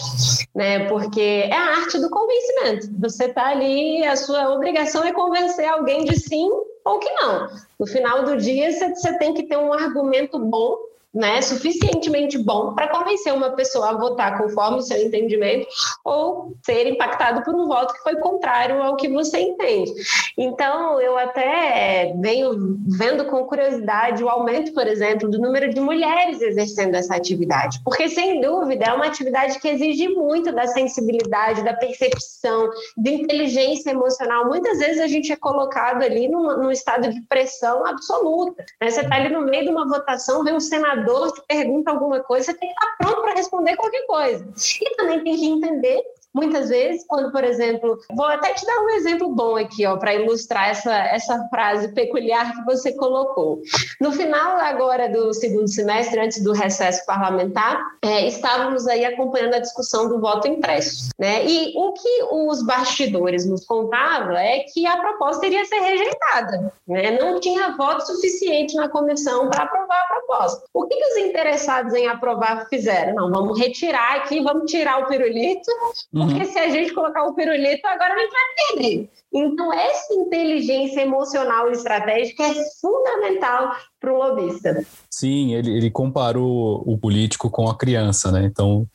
né? 0.54 0.86
Porque 0.88 1.48
é 1.50 1.54
a 1.54 1.78
arte 1.78 1.98
do 1.98 2.08
convencimento. 2.08 2.88
Você 3.00 3.24
está 3.24 3.48
ali, 3.48 4.04
a 4.04 4.14
sua 4.14 4.50
obrigação 4.54 5.02
é 5.04 5.12
convencer 5.12 5.68
alguém 5.68 6.04
de 6.04 6.16
sim 6.18 6.48
ou 6.84 6.98
que 7.00 7.10
não. 7.10 7.48
No 7.80 7.86
final 7.86 8.24
do 8.24 8.36
dia, 8.36 8.70
você 8.70 9.18
tem 9.18 9.34
que 9.34 9.42
ter 9.42 9.56
um 9.56 9.72
argumento 9.72 10.38
bom 10.38 10.76
né, 11.16 11.40
suficientemente 11.40 12.36
bom 12.36 12.74
para 12.74 12.88
convencer 12.88 13.32
uma 13.32 13.50
pessoa 13.52 13.88
a 13.90 13.96
votar 13.96 14.36
conforme 14.36 14.78
o 14.78 14.82
seu 14.82 14.98
entendimento 14.98 15.66
ou 16.04 16.54
ser 16.62 16.86
impactado 16.86 17.42
por 17.42 17.54
um 17.54 17.66
voto 17.66 17.94
que 17.94 18.02
foi 18.02 18.16
contrário 18.16 18.82
ao 18.82 18.96
que 18.96 19.08
você 19.08 19.40
entende. 19.40 19.92
Então, 20.36 21.00
eu 21.00 21.16
até 21.16 22.14
venho 22.20 22.76
vendo 22.98 23.24
com 23.24 23.46
curiosidade 23.46 24.22
o 24.22 24.28
aumento, 24.28 24.74
por 24.74 24.86
exemplo, 24.86 25.30
do 25.30 25.38
número 25.38 25.72
de 25.72 25.80
mulheres 25.80 26.42
exercendo 26.42 26.94
essa 26.94 27.16
atividade, 27.16 27.80
porque 27.82 28.10
sem 28.10 28.42
dúvida 28.42 28.84
é 28.84 28.92
uma 28.92 29.06
atividade 29.06 29.58
que 29.58 29.68
exige 29.68 30.08
muito 30.08 30.52
da 30.52 30.66
sensibilidade, 30.66 31.64
da 31.64 31.72
percepção, 31.72 32.68
de 32.94 33.10
inteligência 33.10 33.90
emocional. 33.90 34.46
Muitas 34.46 34.78
vezes 34.78 35.00
a 35.00 35.06
gente 35.06 35.32
é 35.32 35.36
colocado 35.36 36.02
ali 36.02 36.28
num, 36.28 36.58
num 36.58 36.70
estado 36.70 37.10
de 37.10 37.22
pressão 37.22 37.86
absoluta. 37.86 38.62
Né? 38.82 38.90
Você 38.90 39.00
está 39.00 39.16
ali 39.16 39.30
no 39.30 39.40
meio 39.40 39.64
de 39.64 39.70
uma 39.70 39.88
votação, 39.88 40.44
vê 40.44 40.52
um 40.52 40.60
senador 40.60 41.05
senador 41.06 41.32
te 41.32 41.42
pergunta 41.46 41.90
alguma 41.90 42.20
coisa, 42.20 42.46
você 42.46 42.54
tem 42.54 42.68
que 42.68 42.74
estar 42.74 42.96
pronto 42.98 43.22
para 43.22 43.34
responder 43.34 43.76
qualquer 43.76 44.06
coisa. 44.06 44.46
E 44.80 44.96
também 44.96 45.22
tem 45.22 45.36
que 45.36 45.46
entender 45.46 46.02
Muitas 46.36 46.68
vezes, 46.68 47.02
quando, 47.08 47.32
por 47.32 47.42
exemplo, 47.42 47.98
vou 48.14 48.26
até 48.26 48.52
te 48.52 48.66
dar 48.66 48.78
um 48.80 48.90
exemplo 48.90 49.34
bom 49.34 49.56
aqui, 49.56 49.86
ó, 49.86 49.96
para 49.96 50.14
ilustrar 50.14 50.68
essa, 50.68 50.94
essa 50.94 51.48
frase 51.48 51.94
peculiar 51.94 52.52
que 52.54 52.62
você 52.66 52.92
colocou. 52.92 53.62
No 53.98 54.12
final 54.12 54.58
agora 54.58 55.08
do 55.08 55.32
segundo 55.32 55.66
semestre, 55.66 56.20
antes 56.20 56.44
do 56.44 56.52
recesso 56.52 57.06
parlamentar, 57.06 57.80
é, 58.02 58.26
estávamos 58.26 58.86
aí 58.86 59.06
acompanhando 59.06 59.54
a 59.54 59.60
discussão 59.60 60.10
do 60.10 60.20
voto 60.20 60.46
impresso, 60.46 61.08
né? 61.18 61.42
E 61.46 61.72
o 61.74 61.94
que 61.94 62.24
os 62.30 62.62
bastidores 62.66 63.46
nos 63.46 63.64
contavam 63.64 64.36
é 64.36 64.58
que 64.74 64.86
a 64.86 64.98
proposta 64.98 65.46
iria 65.46 65.64
ser 65.64 65.80
rejeitada, 65.80 66.70
né? 66.86 67.18
Não 67.18 67.40
tinha 67.40 67.74
voto 67.78 68.04
suficiente 68.04 68.74
na 68.76 68.90
comissão 68.90 69.48
para 69.48 69.62
aprovar 69.62 70.02
a 70.02 70.14
proposta. 70.14 70.64
O 70.74 70.86
que, 70.86 70.96
que 70.96 71.04
os 71.06 71.16
interessados 71.16 71.94
em 71.94 72.06
aprovar 72.06 72.68
fizeram? 72.68 73.14
Não, 73.14 73.30
vamos 73.30 73.58
retirar 73.58 74.16
aqui, 74.16 74.42
vamos 74.42 74.70
tirar 74.70 74.98
o 74.98 75.06
pirulito, 75.06 75.70
uhum 76.12 76.25
porque 76.26 76.44
se 76.46 76.58
a 76.58 76.68
gente 76.68 76.92
colocar 76.92 77.24
o 77.24 77.34
pirulito, 77.34 77.86
agora 77.86 78.14
a 78.14 78.18
gente 78.18 78.32
vai 78.32 78.78
perder. 78.78 79.10
Então, 79.32 79.72
essa 79.72 80.14
inteligência 80.14 81.00
emocional 81.00 81.68
e 81.68 81.72
estratégica 81.72 82.44
é 82.44 82.54
fundamental 82.80 83.76
para 84.00 84.12
o 84.12 84.16
lobista. 84.16 84.84
Sim, 85.10 85.54
ele, 85.54 85.76
ele 85.76 85.90
comparou 85.90 86.82
o 86.86 86.96
político 86.98 87.50
com 87.50 87.68
a 87.68 87.76
criança, 87.76 88.30
né? 88.32 88.44
Então, 88.44 88.86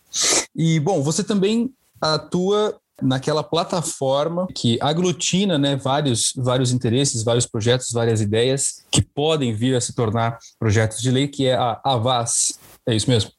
e 0.55 0.79
bom, 0.79 1.01
você 1.01 1.23
também 1.23 1.71
atua 2.01 2.75
naquela 3.01 3.43
plataforma 3.43 4.47
que 4.53 4.77
aglutina 4.79 5.57
né, 5.57 5.75
vários, 5.75 6.33
vários 6.35 6.71
interesses, 6.71 7.23
vários 7.23 7.45
projetos, 7.45 7.91
várias 7.91 8.21
ideias 8.21 8.83
que 8.91 9.01
podem 9.01 9.53
vir 9.53 9.75
a 9.75 9.81
se 9.81 9.93
tornar 9.93 10.37
projetos 10.59 11.01
de 11.01 11.09
lei, 11.09 11.27
que 11.27 11.47
é 11.47 11.55
a 11.55 11.79
Avaz. 11.83 12.59
É 12.85 12.95
isso 12.95 13.09
mesmo? 13.09 13.31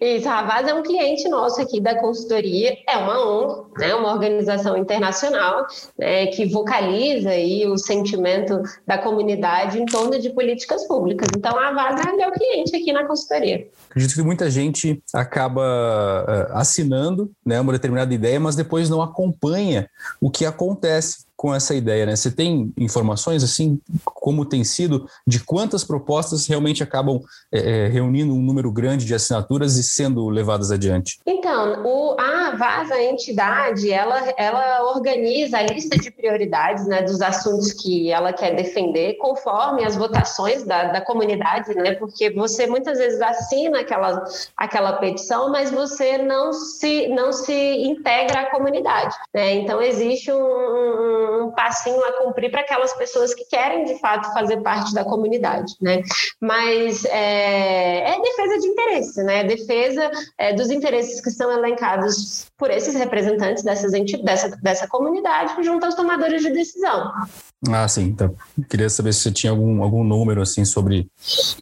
Isso, 0.00 0.28
a 0.28 0.42
Vaz 0.42 0.66
é 0.66 0.74
um 0.74 0.82
cliente 0.82 1.28
nosso 1.28 1.60
aqui 1.60 1.80
da 1.80 1.94
consultoria, 1.94 2.76
é 2.88 2.96
uma 2.96 3.20
ONG, 3.20 3.70
né, 3.78 3.94
uma 3.94 4.12
organização 4.12 4.76
internacional 4.76 5.66
né, 5.98 6.26
que 6.26 6.46
vocaliza 6.46 7.30
aí 7.30 7.66
o 7.66 7.76
sentimento 7.76 8.62
da 8.86 8.96
comunidade 8.96 9.78
em 9.78 9.84
torno 9.84 10.18
de 10.18 10.30
políticas 10.30 10.86
públicas. 10.86 11.28
Então, 11.36 11.58
a 11.58 11.72
Vaz 11.72 12.00
é 12.06 12.12
meu 12.12 12.32
cliente 12.32 12.74
aqui 12.74 12.92
na 12.92 13.06
consultoria. 13.06 13.68
Acredito 13.90 14.14
que 14.14 14.22
muita 14.22 14.50
gente 14.50 15.02
acaba 15.12 15.60
uh, 15.62 16.56
assinando 16.56 17.30
né, 17.44 17.60
uma 17.60 17.72
determinada 17.72 18.14
ideia, 18.14 18.40
mas 18.40 18.56
depois 18.56 18.88
não 18.88 19.02
acompanha 19.02 19.88
o 20.20 20.30
que 20.30 20.46
acontece 20.46 21.30
com 21.40 21.54
essa 21.54 21.74
ideia, 21.74 22.04
né? 22.04 22.14
Você 22.14 22.30
tem 22.30 22.70
informações 22.76 23.42
assim, 23.42 23.80
como 24.04 24.44
tem 24.44 24.62
sido, 24.62 25.08
de 25.26 25.40
quantas 25.40 25.82
propostas 25.82 26.46
realmente 26.46 26.82
acabam 26.82 27.18
é, 27.50 27.88
reunindo 27.88 28.34
um 28.34 28.42
número 28.42 28.69
grande 28.70 29.04
de 29.04 29.14
assinaturas 29.14 29.76
e 29.76 29.82
sendo 29.82 30.28
levadas 30.28 30.70
adiante? 30.70 31.18
Então, 31.26 31.82
o, 31.84 32.16
a 32.20 32.52
VASA, 32.56 32.94
a 32.94 33.02
entidade, 33.02 33.90
ela, 33.90 34.18
ela 34.36 34.84
organiza 34.94 35.58
a 35.58 35.62
lista 35.62 35.98
de 35.98 36.10
prioridades 36.10 36.86
né, 36.86 37.02
dos 37.02 37.20
assuntos 37.20 37.72
que 37.72 38.10
ela 38.10 38.32
quer 38.32 38.54
defender, 38.54 39.14
conforme 39.14 39.84
as 39.84 39.96
votações 39.96 40.64
da, 40.64 40.84
da 40.84 41.00
comunidade, 41.00 41.74
né? 41.74 41.94
Porque 41.94 42.30
você 42.30 42.66
muitas 42.66 42.98
vezes 42.98 43.20
assina 43.20 43.80
aquela, 43.80 44.24
aquela 44.56 44.92
petição, 44.94 45.50
mas 45.50 45.70
você 45.70 46.18
não 46.18 46.52
se, 46.52 47.08
não 47.08 47.32
se 47.32 47.52
integra 47.84 48.40
à 48.40 48.50
comunidade, 48.50 49.14
né? 49.34 49.54
Então, 49.54 49.80
existe 49.80 50.32
um 50.32 51.40
um 51.40 51.50
passinho 51.50 52.02
a 52.04 52.12
cumprir 52.12 52.50
para 52.50 52.60
aquelas 52.60 52.92
pessoas 52.94 53.34
que 53.34 53.44
querem 53.44 53.84
de 53.84 53.98
fato 53.98 54.32
fazer 54.32 54.60
parte 54.62 54.94
da 54.94 55.04
comunidade, 55.04 55.74
né? 55.80 56.02
Mas 56.40 57.04
é, 57.04 58.10
é 58.10 58.20
defesa 58.20 58.58
de 58.60 58.68
interesse, 58.68 59.22
né? 59.22 59.44
Defesa 59.44 60.10
é, 60.38 60.52
dos 60.52 60.70
interesses 60.70 61.20
que 61.20 61.30
são 61.30 61.50
elencados 61.50 62.46
por 62.56 62.70
esses 62.70 62.94
representantes 62.94 63.64
dessas 63.64 63.92
dessa, 64.22 64.48
dessa 64.62 64.86
comunidade 64.86 65.54
junto 65.62 65.84
aos 65.84 65.94
tomadores 65.94 66.42
de 66.42 66.50
decisão. 66.50 67.10
Ah, 67.68 67.86
sim. 67.86 68.04
Então, 68.04 68.34
queria 68.70 68.88
saber 68.88 69.12
se 69.12 69.20
você 69.20 69.32
tinha 69.32 69.50
algum, 69.50 69.82
algum 69.82 70.02
número 70.02 70.40
assim 70.40 70.64
sobre. 70.64 71.10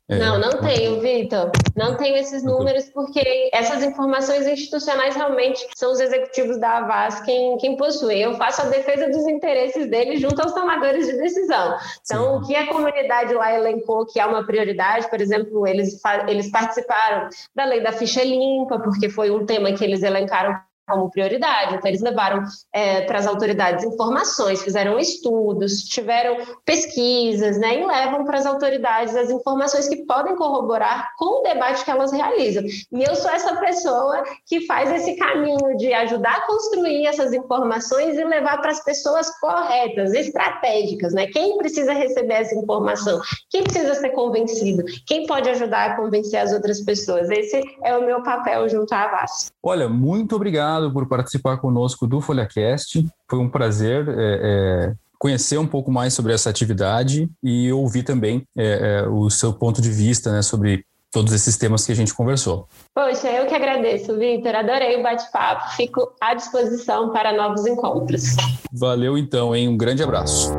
É, 0.08 0.16
não, 0.16 0.38
não 0.38 0.60
tenho, 0.60 1.00
Vitor. 1.00 1.50
Não 1.74 1.96
tenho 1.96 2.16
esses 2.16 2.44
números 2.44 2.84
porque 2.94 3.50
essas 3.52 3.82
informações 3.82 4.46
institucionais 4.46 5.16
realmente 5.16 5.66
são 5.74 5.90
os 5.90 5.98
executivos 5.98 6.56
da 6.58 6.78
Avas 6.78 7.20
quem, 7.22 7.58
quem 7.58 7.76
possuem. 7.76 8.20
Eu 8.20 8.36
faço 8.36 8.62
a 8.62 8.66
defesa 8.66 9.08
dos 9.08 9.26
interesses 9.26 9.90
deles 9.90 10.20
junto 10.20 10.40
aos 10.40 10.52
tomadores 10.52 11.06
de 11.06 11.16
decisão. 11.16 11.76
Então, 12.04 12.38
sim. 12.38 12.44
o 12.44 12.46
que 12.46 12.54
a 12.54 12.68
comunidade 12.68 13.34
lá 13.34 13.52
elencou 13.52 14.06
que 14.06 14.20
é 14.20 14.26
uma 14.26 14.46
prioridade, 14.46 15.10
por 15.10 15.20
exemplo, 15.20 15.66
eles, 15.66 16.00
eles 16.28 16.48
participaram 16.88 17.28
da 17.54 17.64
lei 17.64 17.82
da 17.82 17.92
ficha 17.92 18.24
limpa, 18.24 18.80
porque 18.80 19.08
foi 19.08 19.30
um 19.30 19.46
tema 19.46 19.72
que 19.72 19.84
eles 19.84 20.02
elencaram 20.02 20.58
como 20.88 21.10
prioridade. 21.10 21.74
Então, 21.74 21.88
eles 21.88 22.00
levaram 22.00 22.42
é, 22.72 23.02
para 23.02 23.18
as 23.18 23.26
autoridades 23.26 23.84
informações, 23.84 24.62
fizeram 24.62 24.98
estudos, 24.98 25.82
tiveram 25.82 26.38
pesquisas, 26.64 27.58
né, 27.58 27.80
e 27.80 27.86
levam 27.86 28.24
para 28.24 28.38
as 28.38 28.46
autoridades 28.46 29.14
as 29.14 29.30
informações 29.30 29.88
que 29.88 30.04
podem 30.06 30.36
corroborar 30.36 31.10
com 31.18 31.40
o 31.40 31.42
debate 31.42 31.84
que 31.84 31.90
elas 31.90 32.12
realizam. 32.12 32.64
E 32.64 33.02
eu 33.02 33.14
sou 33.14 33.30
essa 33.30 33.56
pessoa 33.56 34.22
que 34.46 34.66
faz 34.66 34.90
esse 34.90 35.16
caminho 35.16 35.76
de 35.76 35.92
ajudar 35.92 36.36
a 36.36 36.46
construir 36.46 37.06
essas 37.06 37.32
informações 37.32 38.16
e 38.16 38.24
levar 38.24 38.60
para 38.60 38.70
as 38.70 38.82
pessoas 38.82 39.30
corretas, 39.38 40.12
estratégicas, 40.12 41.12
né? 41.12 41.26
Quem 41.26 41.56
precisa 41.58 41.92
receber 41.92 42.34
essa 42.34 42.54
informação? 42.54 43.20
Quem 43.50 43.62
precisa 43.62 43.94
ser 43.94 44.10
convencido? 44.10 44.84
Quem 45.06 45.26
pode 45.26 45.48
ajudar 45.50 45.90
a 45.90 45.96
convencer 45.96 46.40
as 46.40 46.52
outras 46.52 46.80
pessoas? 46.80 47.30
Esse 47.30 47.60
é 47.84 47.96
o 47.96 48.04
meu 48.04 48.22
papel 48.22 48.68
junto 48.68 48.92
à 48.92 49.08
VAS. 49.08 49.52
Olha, 49.62 49.88
muito 49.88 50.36
obrigado 50.36 50.77
obrigado 50.78 50.92
por 50.92 51.06
participar 51.06 51.58
conosco 51.58 52.06
do 52.06 52.20
FolhaCast. 52.20 53.04
Foi 53.28 53.38
um 53.38 53.48
prazer 53.48 54.08
é, 54.08 54.12
é, 54.16 54.94
conhecer 55.18 55.58
um 55.58 55.66
pouco 55.66 55.90
mais 55.90 56.14
sobre 56.14 56.32
essa 56.32 56.48
atividade 56.48 57.28
e 57.42 57.72
ouvir 57.72 58.02
também 58.02 58.44
é, 58.56 59.02
é, 59.02 59.08
o 59.08 59.28
seu 59.30 59.52
ponto 59.52 59.82
de 59.82 59.90
vista 59.90 60.32
né, 60.32 60.42
sobre 60.42 60.84
todos 61.10 61.32
esses 61.32 61.56
temas 61.56 61.86
que 61.86 61.92
a 61.92 61.94
gente 61.94 62.14
conversou. 62.14 62.68
Poxa, 62.94 63.28
eu 63.28 63.46
que 63.46 63.54
agradeço, 63.54 64.16
Vitor. 64.18 64.54
Adorei 64.54 65.00
o 65.00 65.02
bate-papo. 65.02 65.70
Fico 65.74 66.12
à 66.20 66.34
disposição 66.34 67.10
para 67.10 67.32
novos 67.32 67.66
encontros. 67.66 68.36
Valeu 68.70 69.16
então, 69.16 69.56
hein? 69.56 69.68
Um 69.68 69.76
grande 69.76 70.02
abraço. 70.02 70.52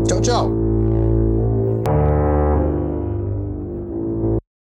Tchau, 0.08 0.22
tchau. 0.22 0.67